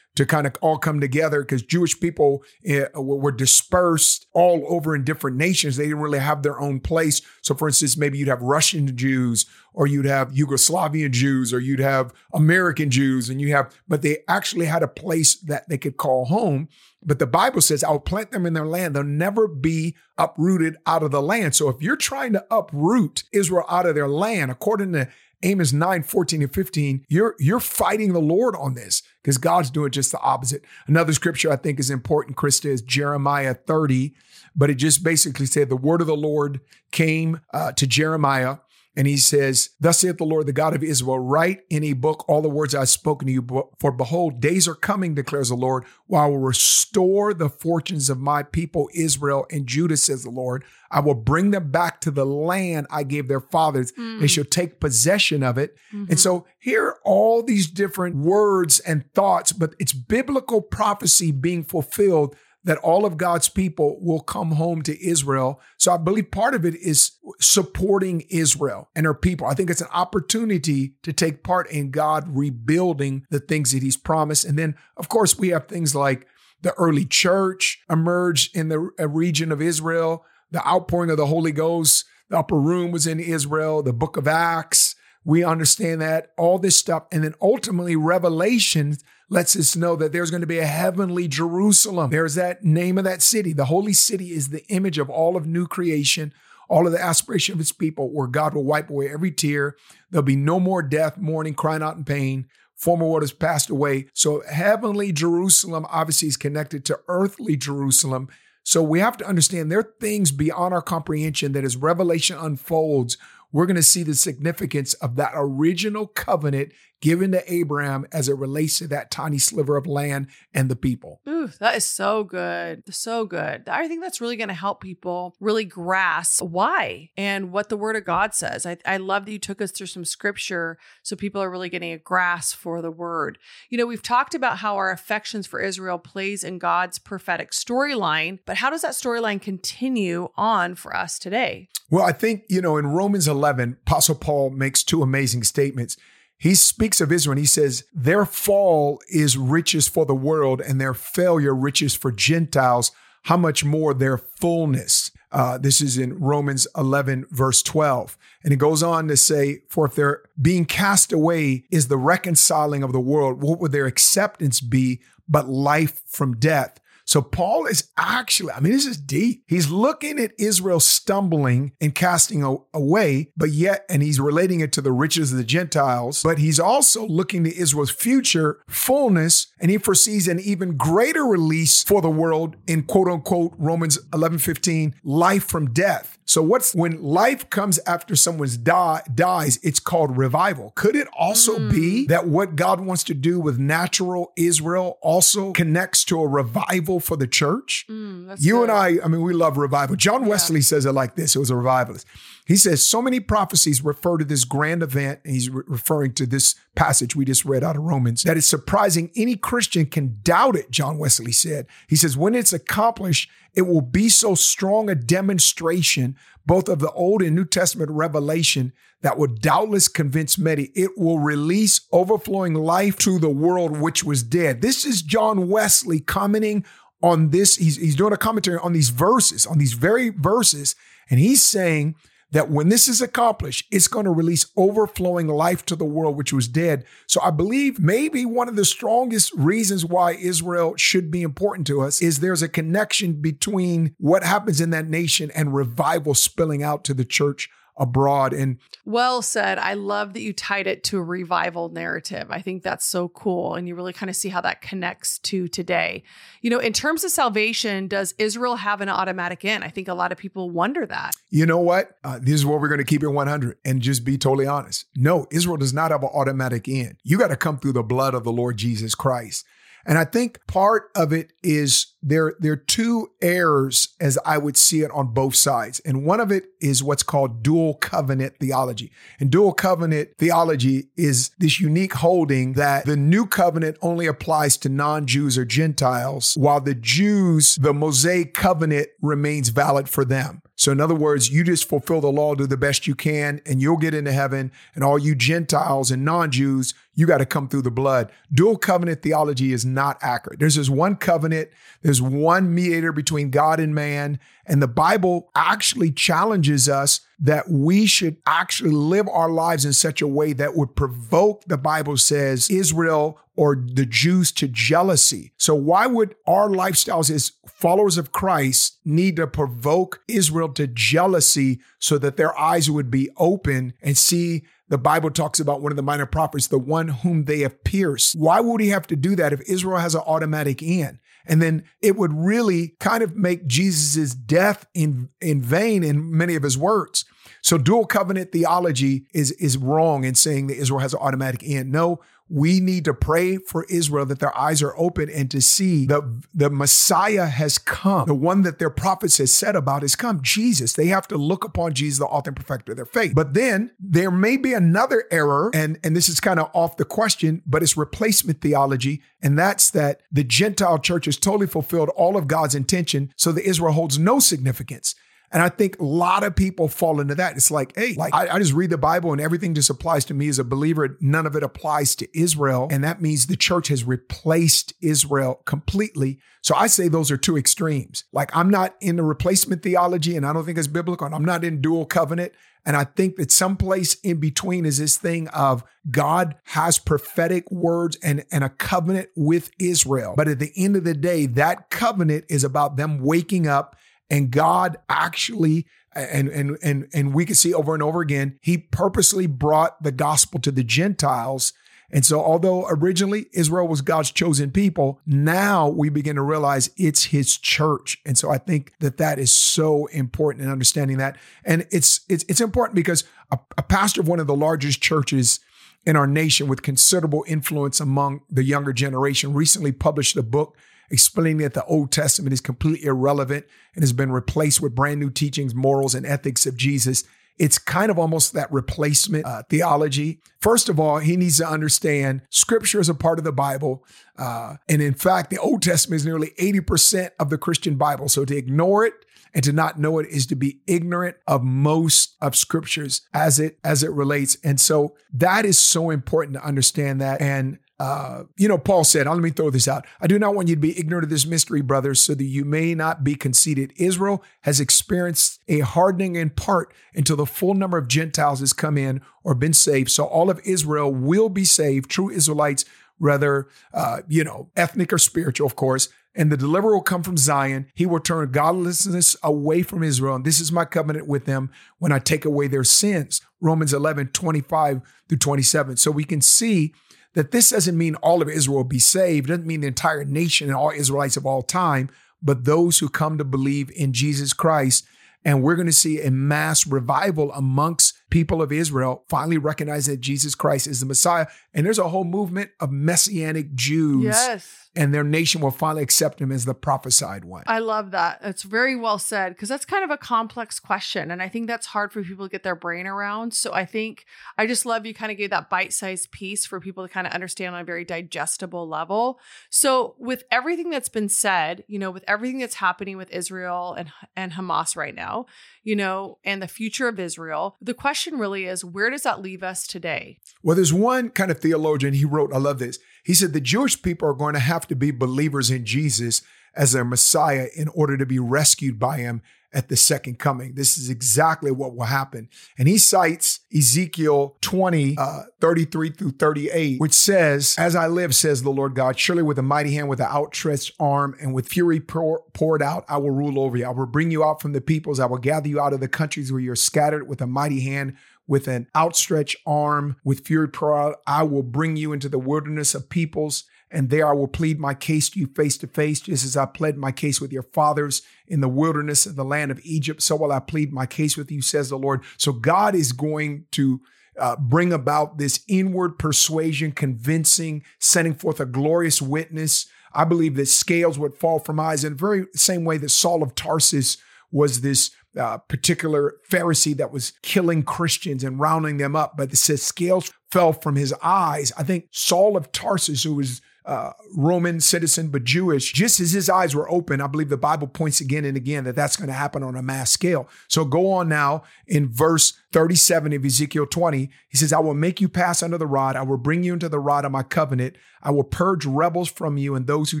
to 0.16 0.24
kind 0.24 0.46
of 0.46 0.54
all 0.60 0.78
come 0.78 1.00
together 1.00 1.42
because 1.42 1.62
Jewish 1.62 1.98
people 1.98 2.44
uh, 2.70 3.00
were 3.00 3.32
dispersed 3.32 4.26
all 4.32 4.64
over 4.68 4.94
in 4.94 5.04
different 5.04 5.36
nations. 5.36 5.76
They 5.76 5.84
didn't 5.84 6.00
really 6.00 6.20
have 6.20 6.42
their 6.42 6.60
own 6.60 6.80
place. 6.80 7.20
So, 7.42 7.54
for 7.54 7.68
instance, 7.68 7.96
maybe 7.96 8.18
you'd 8.18 8.28
have 8.28 8.42
Russian 8.42 8.96
Jews, 8.96 9.46
or 9.72 9.86
you'd 9.86 10.04
have 10.04 10.30
Yugoslavian 10.30 11.10
Jews, 11.10 11.52
or 11.52 11.58
you'd 11.58 11.80
have 11.80 12.12
American 12.32 12.90
Jews, 12.90 13.28
and 13.28 13.40
you 13.40 13.52
have, 13.52 13.74
but 13.88 14.02
they 14.02 14.18
actually 14.28 14.66
had 14.66 14.82
a 14.82 14.88
place 14.88 15.36
that 15.40 15.68
they 15.68 15.78
could 15.78 15.96
call 15.96 16.26
home. 16.26 16.68
But 17.02 17.18
the 17.18 17.26
Bible 17.26 17.60
says, 17.60 17.84
I'll 17.84 17.98
plant 17.98 18.30
them 18.30 18.46
in 18.46 18.54
their 18.54 18.66
land. 18.66 18.94
They'll 18.94 19.04
never 19.04 19.46
be 19.48 19.94
uprooted 20.16 20.76
out 20.86 21.02
of 21.02 21.10
the 21.10 21.20
land. 21.20 21.54
So 21.54 21.68
if 21.68 21.82
you're 21.82 21.96
trying 21.96 22.32
to 22.32 22.46
uproot 22.50 23.24
Israel 23.32 23.66
out 23.68 23.84
of 23.84 23.94
their 23.94 24.08
land, 24.08 24.50
according 24.50 24.92
to 24.92 25.08
Amos 25.44 25.72
9, 25.72 26.02
14 26.02 26.42
and 26.42 26.52
15, 26.52 27.04
you're 27.08 27.36
you're 27.38 27.60
fighting 27.60 28.12
the 28.12 28.20
Lord 28.20 28.56
on 28.56 28.74
this 28.74 29.02
because 29.22 29.38
God's 29.38 29.70
doing 29.70 29.90
just 29.90 30.10
the 30.10 30.20
opposite. 30.20 30.64
Another 30.86 31.12
scripture 31.12 31.52
I 31.52 31.56
think 31.56 31.78
is 31.78 31.90
important, 31.90 32.36
Christa, 32.36 32.66
is 32.66 32.82
Jeremiah 32.82 33.54
30, 33.54 34.14
but 34.56 34.70
it 34.70 34.76
just 34.76 35.04
basically 35.04 35.46
said 35.46 35.68
the 35.68 35.76
word 35.76 36.00
of 36.00 36.06
the 36.06 36.16
Lord 36.16 36.60
came 36.90 37.40
uh, 37.52 37.72
to 37.72 37.86
Jeremiah 37.86 38.56
and 38.96 39.06
he 39.06 39.16
says, 39.16 39.70
Thus 39.80 39.98
saith 39.98 40.18
the 40.18 40.24
Lord, 40.24 40.46
the 40.46 40.52
God 40.52 40.74
of 40.74 40.84
Israel, 40.84 41.18
write 41.18 41.62
in 41.68 41.82
a 41.82 41.94
book 41.94 42.24
all 42.28 42.42
the 42.42 42.48
words 42.48 42.74
I've 42.74 42.88
spoken 42.88 43.26
to 43.26 43.32
you. 43.32 43.70
For 43.80 43.90
behold, 43.90 44.40
days 44.40 44.68
are 44.68 44.74
coming, 44.74 45.14
declares 45.14 45.48
the 45.48 45.56
Lord, 45.56 45.84
where 46.06 46.22
I 46.22 46.26
will 46.26 46.38
restore 46.38 47.34
the 47.34 47.48
fortunes 47.48 48.08
of 48.08 48.20
my 48.20 48.44
people, 48.44 48.88
Israel 48.94 49.46
and 49.50 49.66
Judah, 49.66 49.96
says 49.96 50.22
the 50.22 50.30
Lord. 50.30 50.64
I 50.90 51.00
will 51.00 51.14
bring 51.14 51.50
them 51.50 51.72
back 51.72 52.00
to 52.02 52.12
the 52.12 52.24
land 52.24 52.86
I 52.88 53.02
gave 53.02 53.26
their 53.26 53.40
fathers. 53.40 53.90
Mm. 53.92 54.20
They 54.20 54.28
shall 54.28 54.44
take 54.44 54.78
possession 54.78 55.42
of 55.42 55.58
it. 55.58 55.76
Mm-hmm. 55.92 56.12
And 56.12 56.20
so 56.20 56.46
here 56.58 56.86
are 56.86 56.98
all 57.04 57.42
these 57.42 57.66
different 57.66 58.16
words 58.16 58.78
and 58.80 59.12
thoughts, 59.12 59.50
but 59.50 59.74
it's 59.80 59.92
biblical 59.92 60.62
prophecy 60.62 61.32
being 61.32 61.64
fulfilled 61.64 62.36
that 62.64 62.78
all 62.78 63.04
of 63.04 63.18
God's 63.18 63.48
people 63.48 63.98
will 64.00 64.20
come 64.20 64.52
home 64.52 64.82
to 64.82 65.06
Israel. 65.06 65.60
So 65.76 65.92
I 65.92 65.98
believe 65.98 66.30
part 66.30 66.54
of 66.54 66.64
it 66.64 66.74
is 66.74 67.12
supporting 67.38 68.22
Israel 68.30 68.88
and 68.96 69.06
her 69.06 69.14
people. 69.14 69.46
I 69.46 69.54
think 69.54 69.70
it's 69.70 69.82
an 69.82 69.88
opportunity 69.92 70.94
to 71.02 71.12
take 71.12 71.44
part 71.44 71.70
in 71.70 71.90
God 71.90 72.24
rebuilding 72.26 73.26
the 73.30 73.40
things 73.40 73.72
that 73.72 73.82
he's 73.82 73.98
promised. 73.98 74.44
And 74.44 74.58
then, 74.58 74.76
of 74.96 75.08
course, 75.08 75.38
we 75.38 75.50
have 75.50 75.68
things 75.68 75.94
like 75.94 76.26
the 76.62 76.72
early 76.74 77.04
church 77.04 77.82
emerged 77.90 78.56
in 78.56 78.70
the 78.70 78.90
uh, 78.98 79.08
region 79.08 79.52
of 79.52 79.60
Israel, 79.60 80.24
the 80.50 80.66
outpouring 80.66 81.10
of 81.10 81.18
the 81.18 81.26
Holy 81.26 81.52
Ghost, 81.52 82.06
the 82.30 82.38
upper 82.38 82.58
room 82.58 82.90
was 82.90 83.06
in 83.06 83.20
Israel, 83.20 83.82
the 83.82 83.92
book 83.92 84.16
of 84.16 84.26
Acts. 84.26 84.96
We 85.24 85.44
understand 85.44 86.00
that, 86.00 86.32
all 86.36 86.58
this 86.58 86.76
stuff. 86.76 87.04
And 87.12 87.24
then 87.24 87.34
ultimately, 87.40 87.96
Revelation 87.96 88.96
lets 89.30 89.56
us 89.56 89.76
know 89.76 89.96
that 89.96 90.12
there's 90.12 90.30
going 90.30 90.42
to 90.42 90.46
be 90.46 90.58
a 90.58 90.66
heavenly 90.66 91.28
Jerusalem. 91.28 92.10
There's 92.10 92.34
that 92.34 92.64
name 92.64 92.98
of 92.98 93.04
that 93.04 93.22
city. 93.22 93.52
The 93.52 93.66
holy 93.66 93.92
city 93.92 94.32
is 94.32 94.48
the 94.48 94.66
image 94.68 94.98
of 94.98 95.08
all 95.08 95.36
of 95.36 95.46
new 95.46 95.66
creation, 95.66 96.32
all 96.68 96.86
of 96.86 96.92
the 96.92 97.02
aspiration 97.02 97.54
of 97.54 97.60
its 97.60 97.72
people, 97.72 98.10
where 98.10 98.26
God 98.26 98.54
will 98.54 98.64
wipe 98.64 98.90
away 98.90 99.08
every 99.08 99.30
tear. 99.30 99.76
There'll 100.10 100.22
be 100.22 100.36
no 100.36 100.60
more 100.60 100.82
death, 100.82 101.18
mourning, 101.18 101.54
crying 101.54 101.82
out 101.82 101.96
in 101.96 102.04
pain. 102.04 102.46
Former 102.74 103.06
waters 103.06 103.32
passed 103.32 103.70
away. 103.70 104.08
So 104.12 104.42
heavenly 104.50 105.12
Jerusalem 105.12 105.86
obviously 105.88 106.28
is 106.28 106.36
connected 106.36 106.84
to 106.86 107.00
earthly 107.08 107.56
Jerusalem. 107.56 108.28
So 108.62 108.82
we 108.82 109.00
have 109.00 109.16
to 109.18 109.26
understand 109.26 109.70
there 109.70 109.78
are 109.78 109.94
things 110.00 110.32
beyond 110.32 110.74
our 110.74 110.82
comprehension 110.82 111.52
that 111.52 111.64
as 111.64 111.76
Revelation 111.76 112.36
unfolds, 112.38 113.16
we're 113.52 113.66
going 113.66 113.76
to 113.76 113.82
see 113.82 114.02
the 114.02 114.14
significance 114.14 114.94
of 114.94 115.14
that 115.16 115.32
original 115.34 116.08
covenant 116.08 116.72
given 117.00 117.32
to 117.32 117.52
Abraham 117.52 118.06
as 118.12 118.28
it 118.28 118.36
relates 118.36 118.78
to 118.78 118.88
that 118.88 119.10
tiny 119.10 119.38
sliver 119.38 119.76
of 119.76 119.86
land 119.86 120.28
and 120.54 120.70
the 120.70 120.76
people. 120.76 121.20
Ooh, 121.28 121.48
that 121.60 121.76
is 121.76 121.84
so 121.84 122.24
good. 122.24 122.82
So 122.94 123.26
good. 123.26 123.68
I 123.68 123.88
think 123.88 124.02
that's 124.02 124.20
really 124.20 124.36
going 124.36 124.48
to 124.48 124.54
help 124.54 124.80
people 124.80 125.34
really 125.40 125.64
grasp 125.64 126.42
why 126.42 127.10
and 127.16 127.52
what 127.52 127.68
the 127.68 127.76
word 127.76 127.96
of 127.96 128.04
God 128.04 128.34
says. 128.34 128.64
I, 128.64 128.78
I 128.86 128.96
love 128.96 129.26
that 129.26 129.32
you 129.32 129.38
took 129.38 129.60
us 129.60 129.70
through 129.70 129.88
some 129.88 130.04
scripture 130.04 130.78
so 131.02 131.16
people 131.16 131.42
are 131.42 131.50
really 131.50 131.68
getting 131.68 131.92
a 131.92 131.98
grasp 131.98 132.56
for 132.56 132.80
the 132.80 132.90
word. 132.90 133.38
You 133.68 133.78
know, 133.78 133.86
we've 133.86 134.02
talked 134.02 134.34
about 134.34 134.58
how 134.58 134.76
our 134.76 134.90
affections 134.90 135.46
for 135.46 135.60
Israel 135.60 135.98
plays 135.98 136.42
in 136.42 136.58
God's 136.58 136.98
prophetic 136.98 137.50
storyline, 137.50 138.38
but 138.46 138.56
how 138.56 138.70
does 138.70 138.82
that 138.82 138.92
storyline 138.92 139.40
continue 139.40 140.28
on 140.36 140.74
for 140.74 140.96
us 140.96 141.18
today? 141.18 141.68
Well, 141.90 142.04
I 142.04 142.12
think, 142.12 142.44
you 142.48 142.60
know, 142.60 142.76
in 142.76 142.86
Romans 142.86 143.28
11, 143.28 143.76
Apostle 143.86 144.14
Paul 144.14 144.50
makes 144.50 144.82
two 144.82 145.02
amazing 145.02 145.42
statements. 145.44 145.96
He 146.44 146.54
speaks 146.54 147.00
of 147.00 147.10
Israel 147.10 147.32
and 147.32 147.40
he 147.40 147.46
says, 147.46 147.84
Their 147.94 148.26
fall 148.26 149.00
is 149.08 149.38
riches 149.38 149.88
for 149.88 150.04
the 150.04 150.14
world 150.14 150.60
and 150.60 150.78
their 150.78 150.92
failure 150.92 151.54
riches 151.54 151.94
for 151.94 152.12
Gentiles. 152.12 152.92
How 153.22 153.38
much 153.38 153.64
more 153.64 153.94
their 153.94 154.18
fullness? 154.18 155.10
Uh, 155.32 155.56
this 155.56 155.80
is 155.80 155.96
in 155.96 156.20
Romans 156.20 156.66
11, 156.76 157.28
verse 157.30 157.62
12. 157.62 158.18
And 158.42 158.52
it 158.52 158.56
goes 158.56 158.82
on 158.82 159.08
to 159.08 159.16
say, 159.16 159.62
For 159.70 159.86
if 159.86 159.94
their 159.94 160.20
being 160.38 160.66
cast 160.66 161.14
away 161.14 161.64
is 161.70 161.88
the 161.88 161.96
reconciling 161.96 162.82
of 162.82 162.92
the 162.92 163.00
world, 163.00 163.42
what 163.42 163.58
would 163.60 163.72
their 163.72 163.86
acceptance 163.86 164.60
be 164.60 165.00
but 165.26 165.48
life 165.48 166.02
from 166.04 166.36
death? 166.36 166.78
So 167.14 167.22
Paul 167.22 167.66
is 167.66 167.90
actually, 167.96 168.54
I 168.54 168.58
mean, 168.58 168.72
this 168.72 168.86
is 168.86 168.96
deep. 168.96 169.44
He's 169.46 169.70
looking 169.70 170.18
at 170.18 170.32
Israel 170.36 170.80
stumbling 170.80 171.70
and 171.80 171.94
casting 171.94 172.42
away, 172.74 173.30
but 173.36 173.50
yet, 173.50 173.84
and 173.88 174.02
he's 174.02 174.18
relating 174.18 174.58
it 174.58 174.72
to 174.72 174.80
the 174.80 174.90
riches 174.90 175.30
of 175.30 175.38
the 175.38 175.44
Gentiles, 175.44 176.24
but 176.24 176.38
he's 176.38 176.58
also 176.58 177.06
looking 177.06 177.44
to 177.44 177.56
Israel's 177.56 177.92
future 177.92 178.58
fullness, 178.68 179.46
and 179.60 179.70
he 179.70 179.78
foresees 179.78 180.26
an 180.26 180.40
even 180.40 180.76
greater 180.76 181.22
release 181.22 181.84
for 181.84 182.02
the 182.02 182.10
world 182.10 182.56
in 182.66 182.82
quote 182.82 183.06
unquote 183.06 183.52
Romans 183.58 183.96
11 184.12 184.38
15, 184.38 184.96
life 185.04 185.44
from 185.44 185.72
death. 185.72 186.13
So 186.26 186.42
what's 186.42 186.74
when 186.74 187.02
life 187.02 187.50
comes 187.50 187.78
after 187.86 188.16
someone's 188.16 188.56
die, 188.56 189.02
dies, 189.14 189.58
it's 189.62 189.78
called 189.78 190.16
revival. 190.16 190.72
Could 190.74 190.96
it 190.96 191.08
also 191.16 191.58
mm. 191.58 191.70
be 191.70 192.06
that 192.06 192.26
what 192.26 192.56
God 192.56 192.80
wants 192.80 193.04
to 193.04 193.14
do 193.14 193.38
with 193.38 193.58
natural 193.58 194.32
Israel 194.36 194.98
also 195.02 195.52
connects 195.52 196.04
to 196.06 196.20
a 196.20 196.26
revival 196.26 196.98
for 197.00 197.16
the 197.16 197.26
church? 197.26 197.84
Mm, 197.90 198.36
you 198.40 198.54
good. 198.54 198.62
and 198.64 198.72
I, 198.72 198.98
I 199.04 199.08
mean, 199.08 199.22
we 199.22 199.34
love 199.34 199.58
revival. 199.58 199.96
John 199.96 200.22
yeah. 200.22 200.28
Wesley 200.28 200.62
says 200.62 200.86
it 200.86 200.92
like 200.92 201.14
this. 201.14 201.36
It 201.36 201.38
was 201.38 201.50
a 201.50 201.56
revivalist. 201.56 202.06
He 202.46 202.56
says 202.56 202.82
so 202.82 203.00
many 203.00 203.20
prophecies 203.20 203.82
refer 203.82 204.18
to 204.18 204.24
this 204.24 204.44
grand 204.44 204.82
event, 204.82 205.20
and 205.24 205.32
he's 205.32 205.48
re- 205.48 205.64
referring 205.66 206.12
to 206.14 206.26
this 206.26 206.54
passage 206.74 207.16
we 207.16 207.24
just 207.24 207.44
read 207.44 207.64
out 207.64 207.76
of 207.76 207.82
Romans, 207.82 208.22
that 208.24 208.36
it's 208.36 208.46
surprising 208.46 209.10
any 209.16 209.36
Christian 209.36 209.86
can 209.86 210.18
doubt 210.22 210.56
it, 210.56 210.70
John 210.70 210.98
Wesley 210.98 211.32
said. 211.32 211.66
He 211.88 211.96
says, 211.96 212.16
when 212.16 212.34
it's 212.34 212.52
accomplished, 212.52 213.30
it 213.54 213.62
will 213.62 213.80
be 213.80 214.08
so 214.08 214.34
strong 214.34 214.90
a 214.90 214.94
demonstration 214.94 216.13
both 216.46 216.68
of 216.68 216.78
the 216.78 216.90
Old 216.92 217.22
and 217.22 217.34
New 217.34 217.44
Testament 217.44 217.90
revelation 217.90 218.72
that 219.02 219.18
would 219.18 219.40
doubtless 219.40 219.88
convince 219.88 220.38
many 220.38 220.64
it 220.74 220.90
will 220.96 221.18
release 221.18 221.80
overflowing 221.92 222.54
life 222.54 222.96
to 222.98 223.18
the 223.18 223.30
world 223.30 223.78
which 223.78 224.04
was 224.04 224.22
dead. 224.22 224.62
This 224.62 224.84
is 224.84 225.02
John 225.02 225.48
Wesley 225.48 226.00
commenting 226.00 226.64
on 227.02 227.30
this. 227.30 227.56
He's, 227.56 227.76
he's 227.76 227.96
doing 227.96 228.12
a 228.12 228.18
commentary 228.18 228.58
on 228.58 228.72
these 228.72 228.90
verses, 228.90 229.46
on 229.46 229.58
these 229.58 229.74
very 229.74 230.08
verses, 230.08 230.74
and 231.10 231.20
he's 231.20 231.44
saying 231.44 231.96
that 232.34 232.50
when 232.50 232.68
this 232.68 232.88
is 232.88 233.00
accomplished, 233.00 233.64
it's 233.70 233.86
going 233.86 234.04
to 234.04 234.10
release 234.10 234.46
overflowing 234.56 235.28
life 235.28 235.64
to 235.64 235.76
the 235.76 235.84
world 235.84 236.16
which 236.16 236.32
was 236.32 236.48
dead. 236.48 236.84
So 237.06 237.20
I 237.22 237.30
believe 237.30 237.78
maybe 237.78 238.26
one 238.26 238.48
of 238.48 238.56
the 238.56 238.64
strongest 238.64 239.32
reasons 239.34 239.84
why 239.84 240.14
Israel 240.14 240.74
should 240.76 241.12
be 241.12 241.22
important 241.22 241.64
to 241.68 241.80
us 241.80 242.02
is 242.02 242.18
there's 242.18 242.42
a 242.42 242.48
connection 242.48 243.22
between 243.22 243.94
what 243.98 244.24
happens 244.24 244.60
in 244.60 244.70
that 244.70 244.88
nation 244.88 245.30
and 245.30 245.54
revival 245.54 246.12
spilling 246.12 246.64
out 246.64 246.82
to 246.84 246.94
the 246.94 247.04
church 247.04 247.48
abroad. 247.76 248.32
And 248.32 248.58
well 248.84 249.22
said. 249.22 249.58
I 249.58 249.74
love 249.74 250.12
that 250.14 250.20
you 250.20 250.32
tied 250.32 250.66
it 250.66 250.84
to 250.84 250.98
a 250.98 251.02
revival 251.02 251.68
narrative. 251.68 252.26
I 252.30 252.40
think 252.40 252.62
that's 252.62 252.84
so 252.84 253.08
cool. 253.08 253.54
And 253.54 253.66
you 253.66 253.74
really 253.74 253.92
kind 253.92 254.10
of 254.10 254.16
see 254.16 254.28
how 254.28 254.40
that 254.42 254.60
connects 254.60 255.18
to 255.20 255.48
today. 255.48 256.04
You 256.40 256.50
know, 256.50 256.58
in 256.58 256.72
terms 256.72 257.04
of 257.04 257.10
salvation, 257.10 257.88
does 257.88 258.14
Israel 258.18 258.56
have 258.56 258.80
an 258.80 258.88
automatic 258.88 259.44
in? 259.44 259.62
I 259.62 259.68
think 259.68 259.88
a 259.88 259.94
lot 259.94 260.12
of 260.12 260.18
people 260.18 260.50
wonder 260.50 260.86
that. 260.86 261.12
You 261.30 261.46
know 261.46 261.58
what? 261.58 261.96
Uh, 262.04 262.18
this 262.20 262.34
is 262.34 262.46
where 262.46 262.58
we're 262.58 262.68
going 262.68 262.78
to 262.78 262.84
keep 262.84 263.02
it 263.02 263.08
100 263.08 263.56
and 263.64 263.80
just 263.80 264.04
be 264.04 264.18
totally 264.18 264.46
honest. 264.46 264.86
No, 264.94 265.26
Israel 265.30 265.56
does 265.56 265.72
not 265.72 265.90
have 265.90 266.02
an 266.02 266.10
automatic 266.12 266.68
in. 266.68 266.96
You 267.02 267.18
got 267.18 267.28
to 267.28 267.36
come 267.36 267.58
through 267.58 267.72
the 267.72 267.82
blood 267.82 268.14
of 268.14 268.24
the 268.24 268.32
Lord 268.32 268.56
Jesus 268.56 268.94
Christ. 268.94 269.44
And 269.86 269.98
I 269.98 270.04
think 270.04 270.40
part 270.46 270.90
of 270.94 271.12
it 271.12 271.32
is 271.42 271.86
there, 272.02 272.34
there 272.38 272.52
are 272.52 272.56
two 272.56 273.08
errors 273.22 273.88
as 274.00 274.18
I 274.24 274.38
would 274.38 274.56
see 274.56 274.82
it 274.82 274.90
on 274.90 275.14
both 275.14 275.34
sides. 275.34 275.80
And 275.80 276.04
one 276.04 276.20
of 276.20 276.30
it 276.30 276.44
is 276.60 276.82
what's 276.82 277.02
called 277.02 277.42
dual 277.42 277.74
covenant 277.74 278.34
theology. 278.40 278.92
And 279.20 279.30
dual 279.30 279.52
covenant 279.52 280.10
theology 280.18 280.88
is 280.96 281.30
this 281.38 281.60
unique 281.60 281.94
holding 281.94 282.54
that 282.54 282.86
the 282.86 282.96
new 282.96 283.26
covenant 283.26 283.76
only 283.82 284.06
applies 284.06 284.56
to 284.58 284.68
non-Jews 284.68 285.38
or 285.38 285.44
Gentiles, 285.44 286.34
while 286.36 286.60
the 286.60 286.74
Jews, 286.74 287.56
the 287.56 287.74
Mosaic 287.74 288.34
covenant 288.34 288.88
remains 289.00 289.48
valid 289.48 289.88
for 289.88 290.04
them. 290.04 290.42
So, 290.64 290.72
in 290.72 290.80
other 290.80 290.94
words, 290.94 291.30
you 291.30 291.44
just 291.44 291.68
fulfill 291.68 292.00
the 292.00 292.10
law, 292.10 292.34
do 292.34 292.46
the 292.46 292.56
best 292.56 292.86
you 292.86 292.94
can, 292.94 293.42
and 293.44 293.60
you'll 293.60 293.76
get 293.76 293.92
into 293.92 294.12
heaven. 294.12 294.50
And 294.74 294.82
all 294.82 294.98
you 294.98 295.14
Gentiles 295.14 295.90
and 295.90 296.06
non 296.06 296.30
Jews, 296.30 296.72
you 296.94 297.06
got 297.06 297.18
to 297.18 297.26
come 297.26 297.48
through 297.48 297.62
the 297.62 297.70
blood. 297.70 298.10
Dual 298.32 298.56
covenant 298.56 299.02
theology 299.02 299.52
is 299.52 299.66
not 299.66 299.98
accurate. 300.00 300.38
There's 300.38 300.54
this 300.54 300.70
one 300.70 300.96
covenant, 300.96 301.50
there's 301.82 302.00
one 302.00 302.54
mediator 302.54 302.92
between 302.92 303.28
God 303.28 303.60
and 303.60 303.74
man. 303.74 304.18
And 304.46 304.62
the 304.62 304.66
Bible 304.66 305.30
actually 305.34 305.92
challenges 305.92 306.66
us 306.66 307.00
that 307.24 307.48
we 307.48 307.86
should 307.86 308.18
actually 308.26 308.70
live 308.70 309.08
our 309.08 309.30
lives 309.30 309.64
in 309.64 309.72
such 309.72 310.02
a 310.02 310.06
way 310.06 310.34
that 310.34 310.54
would 310.54 310.76
provoke, 310.76 311.42
the 311.46 311.56
Bible 311.56 311.96
says, 311.96 312.50
Israel 312.50 313.18
or 313.34 313.56
the 313.56 313.86
Jews 313.86 314.30
to 314.32 314.46
jealousy. 314.46 315.32
So, 315.38 315.54
why 315.54 315.86
would 315.86 316.14
our 316.26 316.48
lifestyles 316.48 317.10
as 317.10 317.32
followers 317.48 317.96
of 317.96 318.12
Christ 318.12 318.78
need 318.84 319.16
to 319.16 319.26
provoke 319.26 320.02
Israel 320.06 320.50
to 320.50 320.66
jealousy 320.66 321.60
so 321.78 321.96
that 321.96 322.18
their 322.18 322.38
eyes 322.38 322.70
would 322.70 322.90
be 322.90 323.08
open 323.16 323.72
and 323.82 323.96
see 323.96 324.44
the 324.68 324.78
Bible 324.78 325.10
talks 325.10 325.40
about 325.40 325.62
one 325.62 325.72
of 325.72 325.76
the 325.76 325.82
minor 325.82 326.06
prophets, 326.06 326.48
the 326.48 326.58
one 326.58 326.88
whom 326.88 327.24
they 327.24 327.40
have 327.40 327.64
pierced. 327.64 328.14
Why 328.14 328.40
would 328.40 328.60
he 328.60 328.68
have 328.68 328.86
to 328.88 328.96
do 328.96 329.16
that 329.16 329.32
if 329.32 329.40
Israel 329.48 329.78
has 329.78 329.94
an 329.94 330.02
automatic 330.06 330.62
end? 330.62 330.98
And 331.26 331.40
then 331.40 331.64
it 331.80 331.96
would 331.96 332.12
really 332.12 332.74
kind 332.80 333.02
of 333.02 333.16
make 333.16 333.46
Jesus' 333.46 334.14
death 334.14 334.66
in, 334.74 335.08
in 335.20 335.40
vain 335.40 335.82
in 335.82 336.14
many 336.16 336.34
of 336.34 336.42
his 336.42 336.58
words. 336.58 337.04
So 337.44 337.58
dual 337.58 337.84
covenant 337.84 338.32
theology 338.32 339.06
is, 339.12 339.30
is 339.32 339.58
wrong 339.58 340.04
in 340.04 340.14
saying 340.14 340.46
that 340.46 340.56
Israel 340.56 340.80
has 340.80 340.94
an 340.94 341.00
automatic 341.02 341.42
end. 341.44 341.70
No, 341.70 342.00
we 342.26 342.58
need 342.58 342.86
to 342.86 342.94
pray 342.94 343.36
for 343.36 343.66
Israel 343.68 344.06
that 344.06 344.18
their 344.18 344.34
eyes 344.36 344.62
are 344.62 344.74
open 344.78 345.10
and 345.10 345.30
to 345.30 345.42
see 345.42 345.84
the, 345.84 346.22
the 346.32 346.48
Messiah 346.48 347.26
has 347.26 347.58
come. 347.58 348.06
The 348.06 348.14
one 348.14 348.44
that 348.44 348.58
their 348.58 348.70
prophets 348.70 349.18
has 349.18 349.30
said 349.32 349.56
about 349.56 349.82
has 349.82 349.94
come, 349.94 350.22
Jesus. 350.22 350.72
They 350.72 350.86
have 350.86 351.06
to 351.08 351.18
look 351.18 351.44
upon 351.44 351.74
Jesus, 351.74 351.98
the 351.98 352.06
author 352.06 352.30
and 352.30 352.36
perfecter 352.36 352.72
of 352.72 352.76
their 352.76 352.86
faith. 352.86 353.14
But 353.14 353.34
then 353.34 353.72
there 353.78 354.10
may 354.10 354.38
be 354.38 354.54
another 354.54 355.04
error, 355.10 355.50
and, 355.52 355.78
and 355.84 355.94
this 355.94 356.08
is 356.08 356.20
kind 356.20 356.40
of 356.40 356.48
off 356.54 356.78
the 356.78 356.86
question, 356.86 357.42
but 357.44 357.62
it's 357.62 357.76
replacement 357.76 358.40
theology. 358.40 359.02
And 359.20 359.38
that's 359.38 359.68
that 359.72 360.00
the 360.10 360.24
Gentile 360.24 360.78
church 360.78 361.04
has 361.04 361.18
totally 361.18 361.46
fulfilled 361.46 361.90
all 361.90 362.16
of 362.16 362.26
God's 362.26 362.54
intention, 362.54 363.12
so 363.16 363.32
that 363.32 363.46
Israel 363.46 363.74
holds 363.74 363.98
no 363.98 364.18
significance. 364.18 364.94
And 365.34 365.42
I 365.42 365.48
think 365.48 365.80
a 365.80 365.84
lot 365.84 366.22
of 366.22 366.36
people 366.36 366.68
fall 366.68 367.00
into 367.00 367.16
that. 367.16 367.36
It's 367.36 367.50
like, 367.50 367.74
hey, 367.74 367.94
like 367.94 368.14
I, 368.14 368.28
I, 368.28 368.38
just 368.38 368.52
read 368.52 368.70
the 368.70 368.78
Bible 368.78 369.10
and 369.10 369.20
everything 369.20 369.52
just 369.52 369.68
applies 369.68 370.04
to 370.04 370.14
me 370.14 370.28
as 370.28 370.38
a 370.38 370.44
believer. 370.44 370.96
None 371.00 371.26
of 371.26 371.34
it 371.34 371.42
applies 371.42 371.96
to 371.96 372.18
Israel. 372.18 372.68
And 372.70 372.84
that 372.84 373.02
means 373.02 373.26
the 373.26 373.36
church 373.36 373.66
has 373.66 373.82
replaced 373.82 374.74
Israel 374.80 375.42
completely. 375.44 376.20
So 376.42 376.54
I 376.54 376.68
say 376.68 376.86
those 376.86 377.10
are 377.10 377.16
two 377.16 377.36
extremes. 377.36 378.04
Like 378.12 378.34
I'm 378.34 378.48
not 378.48 378.76
in 378.80 378.94
the 378.94 379.02
replacement 379.02 379.64
theology 379.64 380.16
and 380.16 380.24
I 380.24 380.32
don't 380.32 380.44
think 380.44 380.56
it's 380.56 380.68
biblical. 380.68 381.04
And 381.04 381.14
I'm 381.16 381.24
not 381.24 381.42
in 381.42 381.60
dual 381.60 381.84
covenant. 381.84 382.32
And 382.64 382.76
I 382.76 382.84
think 382.84 383.16
that 383.16 383.32
someplace 383.32 383.96
in 383.96 384.20
between 384.20 384.64
is 384.64 384.78
this 384.78 384.96
thing 384.96 385.26
of 385.28 385.64
God 385.90 386.36
has 386.44 386.78
prophetic 386.78 387.50
words 387.50 387.98
and, 388.04 388.24
and 388.30 388.44
a 388.44 388.48
covenant 388.48 389.08
with 389.16 389.50
Israel. 389.58 390.14
But 390.16 390.28
at 390.28 390.38
the 390.38 390.52
end 390.56 390.76
of 390.76 390.84
the 390.84 390.94
day, 390.94 391.26
that 391.26 391.70
covenant 391.70 392.26
is 392.28 392.44
about 392.44 392.76
them 392.76 393.00
waking 393.00 393.48
up 393.48 393.76
and 394.10 394.30
God 394.30 394.76
actually, 394.88 395.66
and 395.94 396.28
and 396.28 396.58
and 396.62 396.88
and 396.92 397.14
we 397.14 397.24
can 397.24 397.34
see 397.34 397.54
over 397.54 397.74
and 397.74 397.82
over 397.82 398.00
again, 398.00 398.38
He 398.40 398.58
purposely 398.58 399.26
brought 399.26 399.82
the 399.82 399.92
gospel 399.92 400.40
to 400.40 400.50
the 400.50 400.64
Gentiles. 400.64 401.52
And 401.90 402.04
so, 402.04 402.20
although 402.20 402.66
originally 402.68 403.26
Israel 403.32 403.68
was 403.68 403.80
God's 403.80 404.10
chosen 404.10 404.50
people, 404.50 405.00
now 405.06 405.68
we 405.68 405.90
begin 405.90 406.16
to 406.16 406.22
realize 406.22 406.70
it's 406.76 407.04
His 407.04 407.36
church. 407.36 407.98
And 408.04 408.18
so, 408.18 408.30
I 408.30 408.38
think 408.38 408.72
that 408.80 408.96
that 408.96 409.18
is 409.18 409.30
so 409.30 409.86
important 409.86 410.44
in 410.44 410.50
understanding 410.50 410.98
that. 410.98 411.16
And 411.44 411.66
it's 411.70 412.00
it's 412.08 412.24
it's 412.28 412.40
important 412.40 412.74
because 412.74 413.04
a, 413.30 413.38
a 413.56 413.62
pastor 413.62 414.00
of 414.00 414.08
one 414.08 414.20
of 414.20 414.26
the 414.26 414.34
largest 414.34 414.82
churches 414.82 415.40
in 415.86 415.96
our 415.96 416.06
nation 416.06 416.48
with 416.48 416.62
considerable 416.62 417.24
influence 417.28 417.78
among 417.78 418.22
the 418.30 418.42
younger 418.42 418.72
generation 418.72 419.32
recently 419.34 419.70
published 419.70 420.16
a 420.16 420.22
book 420.22 420.56
explaining 420.94 421.38
that 421.38 421.54
the 421.54 421.64
Old 421.66 421.92
Testament 421.92 422.32
is 422.32 422.40
completely 422.40 422.86
irrelevant 422.86 423.44
and 423.74 423.82
has 423.82 423.92
been 423.92 424.10
replaced 424.10 424.62
with 424.62 424.74
brand 424.74 425.00
new 425.00 425.10
teachings, 425.10 425.54
morals, 425.54 425.94
and 425.94 426.06
ethics 426.06 426.46
of 426.46 426.56
Jesus. 426.56 427.04
It's 427.38 427.58
kind 427.58 427.90
of 427.90 427.98
almost 427.98 428.32
that 428.32 428.52
replacement 428.52 429.26
uh, 429.26 429.42
theology. 429.50 430.20
First 430.40 430.68
of 430.68 430.78
all, 430.78 430.98
he 430.98 431.16
needs 431.16 431.38
to 431.38 431.48
understand 431.48 432.22
scripture 432.30 432.80
is 432.80 432.88
a 432.88 432.94
part 432.94 433.18
of 433.18 433.24
the 433.24 433.32
Bible. 433.32 433.84
Uh, 434.16 434.56
and 434.68 434.80
in 434.80 434.94
fact, 434.94 435.30
the 435.30 435.38
Old 435.38 435.60
Testament 435.60 436.00
is 436.00 436.06
nearly 436.06 436.30
80% 436.38 437.10
of 437.18 437.30
the 437.30 437.38
Christian 437.38 437.74
Bible. 437.74 438.08
So 438.08 438.24
to 438.24 438.36
ignore 438.36 438.86
it 438.86 438.94
and 439.34 439.42
to 439.42 439.52
not 439.52 439.78
know 439.78 439.98
it 439.98 440.06
is 440.06 440.26
to 440.26 440.36
be 440.36 440.60
ignorant 440.66 441.16
of 441.26 441.42
most 441.42 442.14
of 442.20 442.36
scriptures 442.36 443.02
as 443.12 443.40
it 443.40 443.58
as 443.64 443.82
it 443.82 443.90
relates 443.90 444.36
and 444.44 444.60
so 444.60 444.94
that 445.12 445.44
is 445.44 445.58
so 445.58 445.90
important 445.90 446.36
to 446.36 446.44
understand 446.44 447.00
that 447.00 447.20
and 447.20 447.58
uh, 447.80 448.22
you 448.36 448.46
know, 448.46 448.56
Paul 448.56 448.84
said, 448.84 449.06
let 449.06 449.18
me 449.18 449.30
throw 449.30 449.50
this 449.50 449.66
out. 449.66 449.84
I 450.00 450.06
do 450.06 450.18
not 450.18 450.34
want 450.34 450.48
you 450.48 450.54
to 450.54 450.60
be 450.60 450.78
ignorant 450.78 451.04
of 451.04 451.10
this 451.10 451.26
mystery, 451.26 451.60
brothers, 451.60 452.00
so 452.00 452.14
that 452.14 452.24
you 452.24 452.44
may 452.44 452.74
not 452.74 453.02
be 453.02 453.16
conceited. 453.16 453.72
Israel 453.76 454.22
has 454.42 454.60
experienced 454.60 455.40
a 455.48 455.60
hardening 455.60 456.14
in 456.14 456.30
part 456.30 456.72
until 456.94 457.16
the 457.16 457.26
full 457.26 457.54
number 457.54 457.76
of 457.76 457.88
Gentiles 457.88 458.40
has 458.40 458.52
come 458.52 458.78
in 458.78 459.00
or 459.24 459.34
been 459.34 459.52
saved. 459.52 459.90
So 459.90 460.04
all 460.04 460.30
of 460.30 460.40
Israel 460.44 460.94
will 460.94 461.28
be 461.28 461.44
saved, 461.44 461.90
true 461.90 462.10
Israelites, 462.10 462.64
whether, 462.98 463.48
uh, 463.72 464.02
you 464.08 464.22
know, 464.22 464.50
ethnic 464.54 464.92
or 464.92 464.98
spiritual, 464.98 465.46
of 465.46 465.56
course. 465.56 465.88
And 466.14 466.30
the 466.30 466.36
deliverer 466.36 466.74
will 466.74 466.82
come 466.82 467.02
from 467.02 467.16
Zion. 467.16 467.66
He 467.74 467.86
will 467.86 467.98
turn 467.98 468.30
godlessness 468.30 469.16
away 469.20 469.62
from 469.62 469.82
Israel. 469.82 470.14
And 470.14 470.24
this 470.24 470.38
is 470.38 470.52
my 470.52 470.64
covenant 470.64 471.08
with 471.08 471.24
them 471.24 471.50
when 471.78 471.90
I 471.90 471.98
take 471.98 472.24
away 472.24 472.46
their 472.46 472.62
sins. 472.62 473.20
Romans 473.40 473.74
11, 473.74 474.08
25 474.08 474.80
through 475.08 475.18
27. 475.18 475.76
So 475.76 475.90
we 475.90 476.04
can 476.04 476.20
see 476.20 476.72
that 477.14 477.30
this 477.30 477.50
doesn't 477.50 477.78
mean 477.78 477.94
all 477.96 478.22
of 478.22 478.28
Israel 478.28 478.58
will 478.58 478.64
be 478.64 478.78
saved, 478.78 479.28
it 479.28 479.32
doesn't 479.32 479.46
mean 479.46 479.62
the 479.62 479.68
entire 479.68 480.04
nation 480.04 480.48
and 480.48 480.56
all 480.56 480.70
Israelites 480.70 481.16
of 481.16 481.26
all 481.26 481.42
time, 481.42 481.90
but 482.22 482.44
those 482.44 482.78
who 482.78 482.88
come 482.88 483.18
to 483.18 483.24
believe 483.24 483.70
in 483.74 483.92
Jesus 483.92 484.32
Christ. 484.32 484.86
And 485.26 485.42
we're 485.42 485.54
going 485.54 485.66
to 485.66 485.72
see 485.72 486.02
a 486.02 486.10
mass 486.10 486.66
revival 486.66 487.32
amongst 487.32 487.94
people 488.10 488.42
of 488.42 488.52
Israel 488.52 489.04
finally 489.08 489.38
recognize 489.38 489.86
that 489.86 490.00
Jesus 490.00 490.34
Christ 490.34 490.66
is 490.66 490.80
the 490.80 490.86
Messiah. 490.86 491.26
And 491.54 491.64
there's 491.64 491.78
a 491.78 491.88
whole 491.88 492.04
movement 492.04 492.50
of 492.60 492.70
messianic 492.70 493.54
Jews. 493.54 494.04
Yes 494.04 494.63
and 494.76 494.92
their 494.92 495.04
nation 495.04 495.40
will 495.40 495.50
finally 495.50 495.82
accept 495.82 496.20
him 496.20 496.32
as 496.32 496.44
the 496.44 496.54
prophesied 496.54 497.24
one. 497.24 497.44
I 497.46 497.60
love 497.60 497.92
that. 497.92 498.18
It's 498.22 498.42
very 498.42 498.74
well 498.74 498.98
said 498.98 499.30
because 499.30 499.48
that's 499.48 499.64
kind 499.64 499.84
of 499.84 499.90
a 499.90 499.96
complex 499.96 500.58
question. 500.58 501.10
And 501.10 501.22
I 501.22 501.28
think 501.28 501.46
that's 501.46 501.66
hard 501.66 501.92
for 501.92 502.02
people 502.02 502.26
to 502.26 502.30
get 502.30 502.42
their 502.42 502.56
brain 502.56 502.86
around. 502.86 503.34
So 503.34 503.52
I 503.52 503.64
think 503.64 504.04
I 504.36 504.46
just 504.46 504.66
love 504.66 504.84
you 504.84 504.94
kind 504.94 505.12
of 505.12 505.18
gave 505.18 505.30
that 505.30 505.48
bite 505.48 505.72
sized 505.72 506.10
piece 506.10 506.44
for 506.44 506.60
people 506.60 506.86
to 506.86 506.92
kind 506.92 507.06
of 507.06 507.12
understand 507.12 507.54
on 507.54 507.60
a 507.60 507.64
very 507.64 507.84
digestible 507.84 508.68
level. 508.68 509.20
So, 509.50 509.94
with 509.98 510.24
everything 510.30 510.70
that's 510.70 510.88
been 510.88 511.08
said, 511.08 511.64
you 511.68 511.78
know, 511.78 511.90
with 511.90 512.04
everything 512.08 512.40
that's 512.40 512.56
happening 512.56 512.96
with 512.96 513.10
Israel 513.10 513.74
and, 513.74 513.92
and 514.16 514.32
Hamas 514.32 514.76
right 514.76 514.94
now, 514.94 515.26
you 515.62 515.76
know, 515.76 516.18
and 516.24 516.42
the 516.42 516.48
future 516.48 516.88
of 516.88 516.98
Israel, 516.98 517.56
the 517.60 517.74
question 517.74 518.18
really 518.18 518.46
is 518.46 518.64
where 518.64 518.90
does 518.90 519.02
that 519.02 519.22
leave 519.22 519.42
us 519.42 519.66
today? 519.66 520.18
Well, 520.42 520.56
there's 520.56 520.72
one 520.72 521.10
kind 521.10 521.30
of 521.30 521.38
theologian, 521.38 521.94
he 521.94 522.04
wrote, 522.04 522.32
I 522.32 522.38
love 522.38 522.58
this. 522.58 522.78
He 523.04 523.14
said 523.14 523.32
the 523.32 523.40
Jewish 523.40 523.80
people 523.80 524.08
are 524.08 524.14
going 524.14 524.34
to 524.34 524.40
have 524.40 524.66
to 524.68 524.74
be 524.74 524.90
believers 524.90 525.50
in 525.50 525.64
Jesus 525.64 526.22
as 526.56 526.72
their 526.72 526.84
Messiah 526.84 527.48
in 527.54 527.68
order 527.68 527.96
to 527.96 528.06
be 528.06 528.18
rescued 528.18 528.78
by 528.78 528.98
him 528.98 529.22
at 529.54 529.68
the 529.68 529.76
second 529.76 530.18
coming. 530.18 530.54
This 530.54 530.76
is 530.76 530.90
exactly 530.90 531.52
what 531.52 531.76
will 531.76 531.84
happen. 531.84 532.28
And 532.58 532.66
he 532.66 532.76
cites 532.76 533.40
Ezekiel 533.56 534.36
20, 534.40 534.96
uh, 534.98 535.22
33 535.40 535.90
through 535.90 536.10
38, 536.12 536.80
which 536.80 536.92
says, 536.92 537.54
As 537.56 537.76
I 537.76 537.86
live, 537.86 538.14
says 538.14 538.42
the 538.42 538.50
Lord 538.50 538.74
God, 538.74 538.98
surely 538.98 539.22
with 539.22 539.38
a 539.38 539.42
mighty 539.42 539.74
hand, 539.74 539.88
with 539.88 540.00
an 540.00 540.06
outstretched 540.06 540.72
arm, 540.80 541.14
and 541.20 541.32
with 541.32 541.48
fury 541.48 541.78
pour, 541.78 542.24
poured 542.32 542.62
out, 542.62 542.84
I 542.88 542.96
will 542.96 543.12
rule 543.12 543.38
over 543.38 543.56
you. 543.56 543.64
I 543.64 543.70
will 543.70 543.86
bring 543.86 544.10
you 544.10 544.24
out 544.24 544.42
from 544.42 544.52
the 544.52 544.60
peoples. 544.60 544.98
I 544.98 545.06
will 545.06 545.18
gather 545.18 545.48
you 545.48 545.60
out 545.60 545.72
of 545.72 545.80
the 545.80 545.88
countries 545.88 546.32
where 546.32 546.40
you're 546.40 546.56
scattered 546.56 547.08
with 547.08 547.20
a 547.20 547.26
mighty 547.26 547.60
hand 547.60 547.94
with 548.26 548.48
an 548.48 548.66
outstretched 548.74 549.36
arm, 549.46 549.96
with 550.04 550.26
fury 550.26 550.48
out. 550.62 550.96
I 551.06 551.22
will 551.24 551.42
bring 551.42 551.76
you 551.76 551.92
into 551.92 552.08
the 552.08 552.18
wilderness 552.18 552.74
of 552.74 552.88
peoples 552.88 553.44
and 553.74 553.90
there 553.90 554.08
I 554.08 554.12
will 554.12 554.28
plead 554.28 554.60
my 554.60 554.72
case 554.72 555.10
to 555.10 555.18
you 555.18 555.26
face 555.26 555.58
to 555.58 555.66
face, 555.66 556.00
just 556.00 556.24
as 556.24 556.36
I 556.36 556.46
pled 556.46 556.76
my 556.76 556.92
case 556.92 557.20
with 557.20 557.32
your 557.32 557.42
fathers 557.42 558.02
in 558.24 558.40
the 558.40 558.48
wilderness 558.48 559.04
of 559.04 559.16
the 559.16 559.24
land 559.24 559.50
of 559.50 559.60
Egypt. 559.64 560.00
So 560.00 560.14
will 560.14 560.30
I 560.30 560.38
plead 560.38 560.72
my 560.72 560.86
case 560.86 561.16
with 561.16 561.30
you, 561.30 561.42
says 561.42 561.70
the 561.70 561.76
Lord. 561.76 562.04
So 562.16 562.32
God 562.32 562.76
is 562.76 562.92
going 562.92 563.46
to 563.50 563.80
uh, 564.18 564.36
bring 564.36 564.72
about 564.72 565.18
this 565.18 565.40
inward 565.48 565.98
persuasion, 565.98 566.70
convincing, 566.70 567.64
sending 567.80 568.14
forth 568.14 568.38
a 568.38 568.46
glorious 568.46 569.02
witness. 569.02 569.66
I 569.92 570.04
believe 570.04 570.36
that 570.36 570.46
scales 570.46 570.96
would 570.96 571.14
fall 571.14 571.40
from 571.40 571.58
eyes 571.58 571.84
in 571.84 571.94
the 571.94 571.98
very 571.98 572.26
same 572.32 572.64
way 572.64 572.78
that 572.78 572.90
Saul 572.90 573.24
of 573.24 573.34
Tarsus 573.34 573.96
was 574.30 574.60
this 574.60 574.92
uh, 575.18 575.38
particular 575.38 576.16
Pharisee 576.30 576.76
that 576.76 576.92
was 576.92 577.12
killing 577.22 577.62
Christians 577.62 578.24
and 578.24 578.40
rounding 578.40 578.78
them 578.78 578.96
up. 578.96 579.16
But 579.16 579.32
it 579.32 579.36
says 579.36 579.62
scales 579.62 580.12
fell 580.30 580.52
from 580.52 580.76
his 580.76 580.94
eyes. 581.02 581.52
I 581.56 581.62
think 581.62 581.88
Saul 581.90 582.36
of 582.36 582.52
Tarsus, 582.52 583.04
who 583.04 583.14
was 583.14 583.40
uh, 583.66 583.92
Roman 584.14 584.60
citizen, 584.60 585.08
but 585.08 585.24
Jewish, 585.24 585.72
just 585.72 585.98
as 585.98 586.12
his 586.12 586.28
eyes 586.28 586.54
were 586.54 586.70
open, 586.70 587.00
I 587.00 587.06
believe 587.06 587.30
the 587.30 587.38
Bible 587.38 587.66
points 587.66 588.00
again 588.00 588.24
and 588.24 588.36
again 588.36 588.64
that 588.64 588.76
that's 588.76 588.96
going 588.96 589.08
to 589.08 589.14
happen 589.14 589.42
on 589.42 589.56
a 589.56 589.62
mass 589.62 589.90
scale. 589.90 590.28
So 590.48 590.66
go 590.66 590.92
on 590.92 591.08
now 591.08 591.44
in 591.66 591.90
verse 591.90 592.34
37 592.52 593.14
of 593.14 593.24
Ezekiel 593.24 593.66
20. 593.66 594.10
He 594.28 594.36
says, 594.36 594.52
I 594.52 594.58
will 594.58 594.74
make 594.74 595.00
you 595.00 595.08
pass 595.08 595.42
under 595.42 595.56
the 595.56 595.66
rod. 595.66 595.96
I 595.96 596.02
will 596.02 596.18
bring 596.18 596.42
you 596.42 596.52
into 596.52 596.68
the 596.68 596.78
rod 596.78 597.06
of 597.06 597.12
my 597.12 597.22
covenant. 597.22 597.76
I 598.04 598.10
will 598.10 598.24
purge 598.24 598.66
rebels 598.66 599.08
from 599.08 599.38
you 599.38 599.54
and 599.54 599.66
those 599.66 599.90
who 599.90 600.00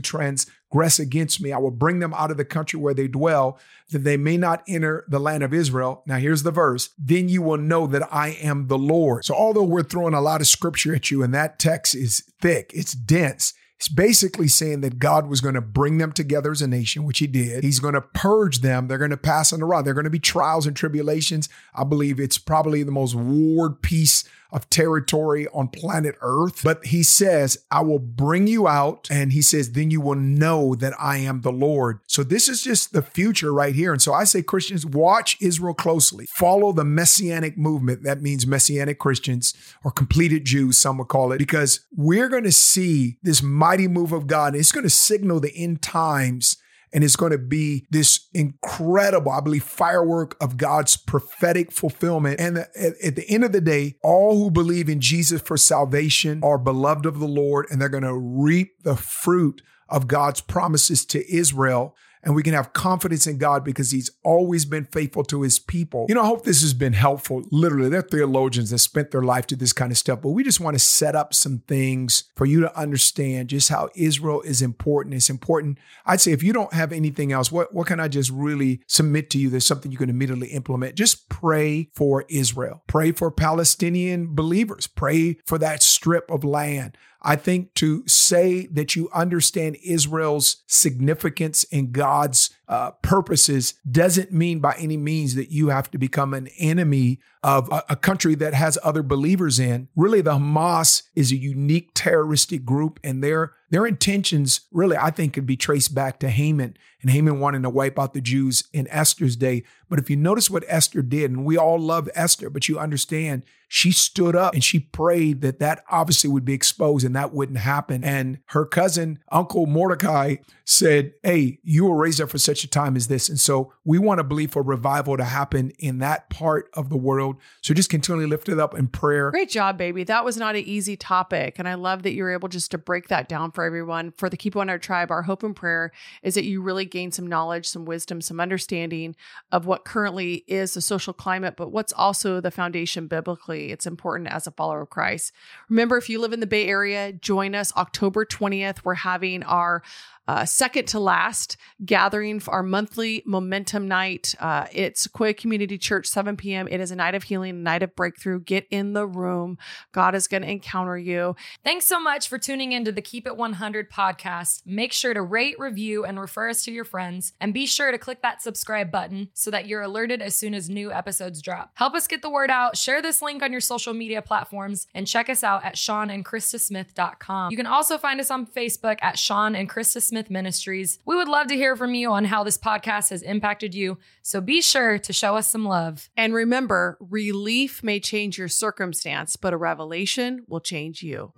transgress 0.00 0.98
against 0.98 1.40
me. 1.40 1.52
I 1.52 1.58
will 1.58 1.70
bring 1.70 1.98
them 1.98 2.14
out 2.14 2.30
of 2.30 2.36
the 2.36 2.44
country 2.44 2.78
where 2.78 2.94
they 2.94 3.08
dwell, 3.08 3.58
that 3.90 4.04
they 4.04 4.16
may 4.16 4.36
not 4.36 4.62
enter 4.68 5.04
the 5.08 5.18
land 5.18 5.42
of 5.42 5.54
Israel. 5.54 6.02
Now, 6.06 6.16
here's 6.16 6.42
the 6.42 6.50
verse. 6.50 6.90
Then 6.98 7.28
you 7.28 7.42
will 7.42 7.58
know 7.58 7.86
that 7.86 8.06
I 8.12 8.38
am 8.42 8.68
the 8.68 8.78
Lord. 8.78 9.24
So, 9.24 9.34
although 9.34 9.64
we're 9.64 9.82
throwing 9.82 10.14
a 10.14 10.20
lot 10.20 10.40
of 10.40 10.46
scripture 10.46 10.94
at 10.94 11.10
you 11.10 11.22
and 11.22 11.34
that 11.34 11.58
text 11.58 11.94
is 11.94 12.22
thick, 12.40 12.70
it's 12.74 12.92
dense, 12.92 13.54
it's 13.84 13.88
basically 13.88 14.48
saying 14.48 14.80
that 14.82 14.98
God 14.98 15.26
was 15.26 15.40
going 15.40 15.56
to 15.56 15.60
bring 15.60 15.98
them 15.98 16.12
together 16.12 16.52
as 16.52 16.62
a 16.62 16.68
nation, 16.68 17.04
which 17.04 17.18
he 17.18 17.26
did. 17.26 17.64
He's 17.64 17.80
going 17.80 17.94
to 17.94 18.00
purge 18.00 18.60
them. 18.60 18.86
They're 18.86 18.98
going 18.98 19.10
to 19.10 19.16
pass 19.16 19.52
on 19.52 19.58
the 19.58 19.66
rod. 19.66 19.84
They're 19.84 19.94
going 19.94 20.04
to 20.04 20.10
be 20.10 20.18
trials 20.18 20.66
and 20.66 20.76
tribulations. 20.76 21.48
I 21.74 21.84
believe 21.84 22.20
it's 22.20 22.38
probably 22.38 22.82
the 22.82 22.92
most 22.92 23.14
warred 23.14 23.82
piece 23.82 24.24
of 24.54 24.70
territory 24.70 25.46
on 25.48 25.68
planet 25.68 26.14
Earth. 26.22 26.62
But 26.62 26.86
he 26.86 27.02
says, 27.02 27.58
I 27.70 27.82
will 27.82 27.98
bring 27.98 28.46
you 28.46 28.66
out. 28.66 29.08
And 29.10 29.32
he 29.32 29.42
says, 29.42 29.72
then 29.72 29.90
you 29.90 30.00
will 30.00 30.14
know 30.14 30.74
that 30.76 30.94
I 30.98 31.18
am 31.18 31.42
the 31.42 31.52
Lord. 31.52 31.98
So 32.06 32.22
this 32.22 32.48
is 32.48 32.62
just 32.62 32.92
the 32.92 33.02
future 33.02 33.52
right 33.52 33.74
here. 33.74 33.92
And 33.92 34.00
so 34.00 34.14
I 34.14 34.24
say, 34.24 34.42
Christians, 34.42 34.86
watch 34.86 35.36
Israel 35.40 35.74
closely. 35.74 36.26
Follow 36.26 36.72
the 36.72 36.84
messianic 36.84 37.58
movement. 37.58 38.04
That 38.04 38.22
means 38.22 38.46
messianic 38.46 38.98
Christians 38.98 39.54
or 39.82 39.90
completed 39.90 40.44
Jews, 40.44 40.78
some 40.78 40.98
would 40.98 41.08
call 41.08 41.32
it, 41.32 41.38
because 41.38 41.80
we're 41.94 42.28
going 42.28 42.44
to 42.44 42.52
see 42.52 43.18
this 43.22 43.42
mighty 43.42 43.88
move 43.88 44.12
of 44.12 44.28
God. 44.28 44.54
It's 44.54 44.72
going 44.72 44.84
to 44.84 44.90
signal 44.90 45.40
the 45.40 45.54
end 45.56 45.82
times 45.82 46.56
and 46.94 47.02
it's 47.02 47.16
going 47.16 47.32
to 47.32 47.38
be 47.38 47.86
this 47.90 48.28
incredible, 48.32 49.32
I 49.32 49.40
believe, 49.40 49.64
firework 49.64 50.36
of 50.40 50.56
God's 50.56 50.96
prophetic 50.96 51.72
fulfillment. 51.72 52.38
And 52.38 52.58
at, 52.58 53.16
the 53.16 53.24
end 53.28 53.42
of 53.42 53.50
the 53.50 53.60
day, 53.60 53.96
all 54.02 54.38
who 54.38 54.50
believe 54.50 54.88
in 54.88 55.00
Jesus 55.00 55.42
for 55.42 55.56
salvation 55.56 56.40
are 56.44 56.56
beloved 56.56 57.04
of 57.04 57.18
the 57.18 57.26
Lord, 57.26 57.66
and 57.68 57.80
they're 57.82 57.88
going 57.88 58.04
to 58.04 58.16
reap 58.16 58.84
the 58.84 58.94
fruit 58.94 59.60
of 59.88 60.06
God's 60.06 60.40
promises 60.40 61.04
to 61.06 61.34
Israel 61.34 61.96
and 62.24 62.34
we 62.34 62.42
can 62.42 62.54
have 62.54 62.72
confidence 62.72 63.26
in 63.26 63.38
God 63.38 63.64
because 63.64 63.90
He's 63.90 64.10
always 64.22 64.64
been 64.64 64.86
faithful 64.86 65.24
to 65.24 65.42
His 65.42 65.58
people. 65.58 66.06
You 66.08 66.14
know, 66.14 66.22
I 66.22 66.26
hope 66.26 66.44
this 66.44 66.62
has 66.62 66.74
been 66.74 66.94
helpful. 66.94 67.44
Literally, 67.50 67.88
they're 67.88 68.02
theologians 68.02 68.70
that 68.70 68.78
spent 68.78 69.10
their 69.10 69.22
life 69.22 69.46
to 69.48 69.56
this 69.56 69.72
kind 69.72 69.92
of 69.92 69.98
stuff, 69.98 70.22
but 70.22 70.30
we 70.30 70.42
just 70.42 70.60
want 70.60 70.74
to 70.74 70.78
set 70.78 71.14
up 71.14 71.34
some 71.34 71.58
things 71.68 72.24
for 72.34 72.46
you 72.46 72.60
to 72.60 72.78
understand 72.78 73.48
just 73.48 73.68
how 73.68 73.88
Israel 73.94 74.40
is 74.42 74.62
important. 74.62 75.14
It's 75.14 75.30
important. 75.30 75.78
I'd 76.06 76.20
say 76.20 76.32
if 76.32 76.42
you 76.42 76.52
don't 76.52 76.72
have 76.72 76.92
anything 76.92 77.32
else, 77.32 77.52
what, 77.52 77.74
what 77.74 77.86
can 77.86 78.00
I 78.00 78.08
just 78.08 78.30
really 78.30 78.80
submit 78.86 79.30
to 79.30 79.38
you? 79.38 79.50
There's 79.50 79.66
something 79.66 79.92
you 79.92 79.98
can 79.98 80.10
immediately 80.10 80.48
implement. 80.48 80.94
Just 80.94 81.28
pray 81.28 81.90
for 81.94 82.24
Israel, 82.28 82.82
pray 82.86 83.12
for 83.12 83.30
Palestinian 83.30 84.34
believers, 84.34 84.86
pray 84.86 85.38
for 85.46 85.58
that 85.58 85.82
strip 85.82 86.30
of 86.30 86.44
land. 86.44 86.96
I 87.24 87.36
think 87.36 87.72
to 87.74 88.06
say 88.06 88.66
that 88.66 88.94
you 88.94 89.08
understand 89.14 89.78
Israel's 89.82 90.58
significance 90.66 91.64
in 91.64 91.90
God's 91.90 92.50
uh, 92.68 92.92
purposes 93.02 93.74
doesn't 93.90 94.32
mean 94.32 94.58
by 94.58 94.74
any 94.78 94.96
means 94.96 95.34
that 95.34 95.50
you 95.50 95.68
have 95.68 95.90
to 95.90 95.98
become 95.98 96.32
an 96.32 96.48
enemy 96.58 97.20
of 97.42 97.70
a, 97.70 97.84
a, 97.90 97.96
country 97.96 98.34
that 98.34 98.54
has 98.54 98.78
other 98.82 99.02
believers 99.02 99.60
in. 99.60 99.88
Really, 99.94 100.22
the 100.22 100.38
Hamas 100.38 101.02
is 101.14 101.30
a 101.30 101.36
unique 101.36 101.90
terroristic 101.92 102.64
group, 102.64 102.98
and 103.04 103.22
their 103.22 103.52
their 103.68 103.86
intentions 103.86 104.62
really, 104.70 104.96
I 104.96 105.10
think, 105.10 105.34
could 105.34 105.46
be 105.46 105.56
traced 105.56 105.94
back 105.94 106.18
to 106.20 106.30
Haman 106.30 106.76
and 107.02 107.10
Haman 107.10 107.38
wanting 107.38 107.62
to 107.64 107.70
wipe 107.70 107.98
out 107.98 108.14
the 108.14 108.20
Jews 108.20 108.64
in 108.72 108.88
Esther's 108.88 109.36
day. 109.36 109.62
But 109.90 109.98
if 109.98 110.08
you 110.08 110.16
notice 110.16 110.48
what 110.48 110.64
Esther 110.68 111.02
did, 111.02 111.30
and 111.30 111.44
we 111.44 111.58
all 111.58 111.78
love 111.78 112.08
Esther, 112.14 112.48
but 112.48 112.68
you 112.68 112.78
understand 112.78 113.44
she 113.66 113.90
stood 113.90 114.36
up 114.36 114.54
and 114.54 114.62
she 114.62 114.78
prayed 114.78 115.40
that 115.40 115.58
that 115.58 115.82
obviously 115.90 116.30
would 116.30 116.44
be 116.44 116.54
exposed 116.54 117.04
and 117.04 117.16
that 117.16 117.34
wouldn't 117.34 117.58
happen. 117.58 118.04
And 118.04 118.38
her 118.50 118.64
cousin, 118.64 119.18
Uncle 119.32 119.66
Mordecai, 119.66 120.36
said, 120.64 121.14
Hey, 121.24 121.58
you 121.64 121.86
were 121.86 121.96
raised 121.96 122.20
up 122.20 122.30
for 122.30 122.38
such 122.38 122.53
a 122.62 122.68
time 122.68 122.94
as 122.94 123.08
this. 123.08 123.28
And 123.28 123.40
so 123.40 123.72
we 123.84 123.98
want 123.98 124.18
to 124.18 124.24
believe 124.24 124.52
for 124.52 124.62
revival 124.62 125.16
to 125.16 125.24
happen 125.24 125.72
in 125.80 125.98
that 125.98 126.30
part 126.30 126.70
of 126.74 126.90
the 126.90 126.96
world. 126.96 127.36
So 127.62 127.74
just 127.74 127.90
continually 127.90 128.26
lift 128.26 128.48
it 128.48 128.60
up 128.60 128.78
in 128.78 128.86
prayer. 128.86 129.32
Great 129.32 129.50
job, 129.50 129.76
baby. 129.76 130.04
That 130.04 130.24
was 130.24 130.36
not 130.36 130.54
an 130.54 130.62
easy 130.62 130.96
topic. 130.96 131.58
And 131.58 131.66
I 131.66 131.74
love 131.74 132.04
that 132.04 132.12
you 132.12 132.22
were 132.22 132.32
able 132.32 132.48
just 132.48 132.70
to 132.70 132.78
break 132.78 133.08
that 133.08 133.28
down 133.28 133.50
for 133.50 133.64
everyone. 133.64 134.12
For 134.12 134.28
the 134.28 134.36
Keep 134.36 134.54
On 134.56 134.70
Our 134.70 134.78
Tribe, 134.78 135.10
our 135.10 135.22
hope 135.22 135.42
and 135.42 135.56
prayer 135.56 135.90
is 136.22 136.34
that 136.34 136.44
you 136.44 136.62
really 136.62 136.84
gain 136.84 137.10
some 137.10 137.26
knowledge, 137.26 137.66
some 137.66 137.84
wisdom, 137.84 138.20
some 138.20 138.38
understanding 138.38 139.16
of 139.50 139.66
what 139.66 139.84
currently 139.84 140.44
is 140.46 140.74
the 140.74 140.80
social 140.80 141.12
climate, 141.12 141.54
but 141.56 141.72
what's 141.72 141.92
also 141.94 142.40
the 142.40 142.50
foundation 142.50 143.06
biblically. 143.06 143.72
It's 143.72 143.86
important 143.86 144.28
as 144.28 144.46
a 144.46 144.50
follower 144.50 144.82
of 144.82 144.90
Christ. 144.90 145.32
Remember, 145.70 145.96
if 145.96 146.10
you 146.10 146.20
live 146.20 146.32
in 146.32 146.40
the 146.40 146.46
Bay 146.46 146.66
Area, 146.66 147.12
join 147.12 147.54
us 147.54 147.74
October 147.76 148.24
20th. 148.24 148.84
We're 148.84 148.94
having 148.94 149.42
our 149.44 149.82
uh, 150.26 150.44
second 150.44 150.86
to 150.88 150.98
last 150.98 151.56
gathering 151.84 152.40
our 152.48 152.62
monthly 152.62 153.22
momentum 153.26 153.88
night. 153.88 154.34
Uh, 154.38 154.66
it's 154.72 155.02
Sequoia 155.02 155.34
Community 155.34 155.78
Church, 155.78 156.06
7 156.06 156.36
p.m. 156.36 156.68
It 156.68 156.80
is 156.80 156.90
a 156.90 156.96
night 156.96 157.14
of 157.14 157.24
healing, 157.24 157.50
a 157.50 157.54
night 157.54 157.82
of 157.82 157.94
breakthrough. 157.94 158.40
Get 158.40 158.66
in 158.70 158.92
the 158.92 159.06
room. 159.06 159.58
God 159.92 160.14
is 160.14 160.26
going 160.26 160.42
to 160.42 160.50
encounter 160.50 160.98
you. 160.98 161.36
Thanks 161.62 161.86
so 161.86 162.00
much 162.00 162.28
for 162.28 162.38
tuning 162.38 162.72
into 162.72 162.92
the 162.92 163.02
Keep 163.02 163.26
It 163.26 163.36
100 163.36 163.90
podcast. 163.90 164.62
Make 164.66 164.92
sure 164.92 165.14
to 165.14 165.22
rate, 165.22 165.58
review, 165.58 166.04
and 166.04 166.20
refer 166.20 166.48
us 166.48 166.64
to 166.64 166.72
your 166.72 166.84
friends. 166.84 167.32
And 167.40 167.54
be 167.54 167.66
sure 167.66 167.90
to 167.90 167.98
click 167.98 168.22
that 168.22 168.42
subscribe 168.42 168.90
button 168.90 169.28
so 169.34 169.50
that 169.50 169.66
you're 169.66 169.82
alerted 169.82 170.22
as 170.22 170.34
soon 170.34 170.54
as 170.54 170.68
new 170.68 170.92
episodes 170.92 171.40
drop. 171.42 171.70
Help 171.74 171.94
us 171.94 172.06
get 172.06 172.22
the 172.22 172.30
word 172.30 172.50
out. 172.50 172.76
Share 172.76 173.00
this 173.02 173.22
link 173.22 173.42
on 173.42 173.52
your 173.52 173.60
social 173.60 173.94
media 173.94 174.22
platforms 174.22 174.86
and 174.94 175.06
check 175.06 175.28
us 175.28 175.44
out 175.44 175.64
at 175.64 175.76
SeanandChristaSmith.com. 175.76 177.50
You 177.50 177.56
can 177.56 177.66
also 177.66 177.98
find 177.98 178.20
us 178.20 178.30
on 178.30 178.46
Facebook 178.46 178.98
at 179.02 179.18
Sean 179.18 179.54
and 179.54 179.68
Christa 179.68 180.02
Smith 180.02 180.30
Ministries. 180.30 180.98
We 181.04 181.16
would 181.16 181.28
love 181.28 181.46
to 181.48 181.54
hear 181.54 181.76
from 181.76 181.94
you 181.94 182.10
on 182.10 182.24
how 182.24 182.33
this 182.42 182.58
podcast 182.58 183.10
has 183.10 183.22
impacted 183.22 183.74
you, 183.74 183.98
so 184.22 184.40
be 184.40 184.60
sure 184.60 184.98
to 184.98 185.12
show 185.12 185.36
us 185.36 185.48
some 185.48 185.64
love. 185.64 186.10
And 186.16 186.34
remember, 186.34 186.96
relief 186.98 187.84
may 187.84 188.00
change 188.00 188.38
your 188.38 188.48
circumstance, 188.48 189.36
but 189.36 189.52
a 189.52 189.56
revelation 189.56 190.42
will 190.48 190.60
change 190.60 191.02
you. 191.02 191.32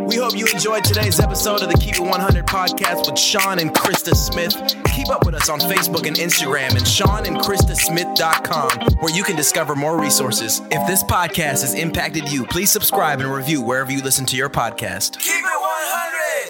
We 0.00 0.16
hope 0.16 0.36
you 0.36 0.46
enjoyed 0.46 0.84
today's 0.84 1.20
episode 1.20 1.62
of 1.62 1.70
the 1.70 1.78
Keep 1.78 1.96
It 1.96 2.00
100 2.00 2.46
podcast 2.46 3.10
with 3.10 3.18
Sean 3.18 3.58
and 3.58 3.72
Christa 3.72 4.14
Smith. 4.14 4.54
Keep 4.94 5.08
up 5.10 5.24
with 5.24 5.34
us 5.34 5.48
on 5.48 5.60
Facebook 5.60 6.06
and 6.06 6.16
Instagram 6.16 6.70
and 6.70 6.84
SeanandChristaSmith.com, 6.84 8.98
where 9.00 9.14
you 9.14 9.24
can 9.24 9.36
discover 9.36 9.74
more 9.74 9.98
resources. 10.00 10.60
If 10.70 10.86
this 10.86 11.02
podcast 11.04 11.62
has 11.62 11.74
impacted 11.74 12.30
you, 12.30 12.44
please 12.46 12.70
subscribe 12.70 13.20
and 13.20 13.32
review 13.32 13.62
wherever 13.62 13.90
you 13.90 14.02
listen 14.02 14.26
to 14.26 14.36
your 14.36 14.50
podcast. 14.50 15.18
Keep 15.18 15.44
it 15.44 16.11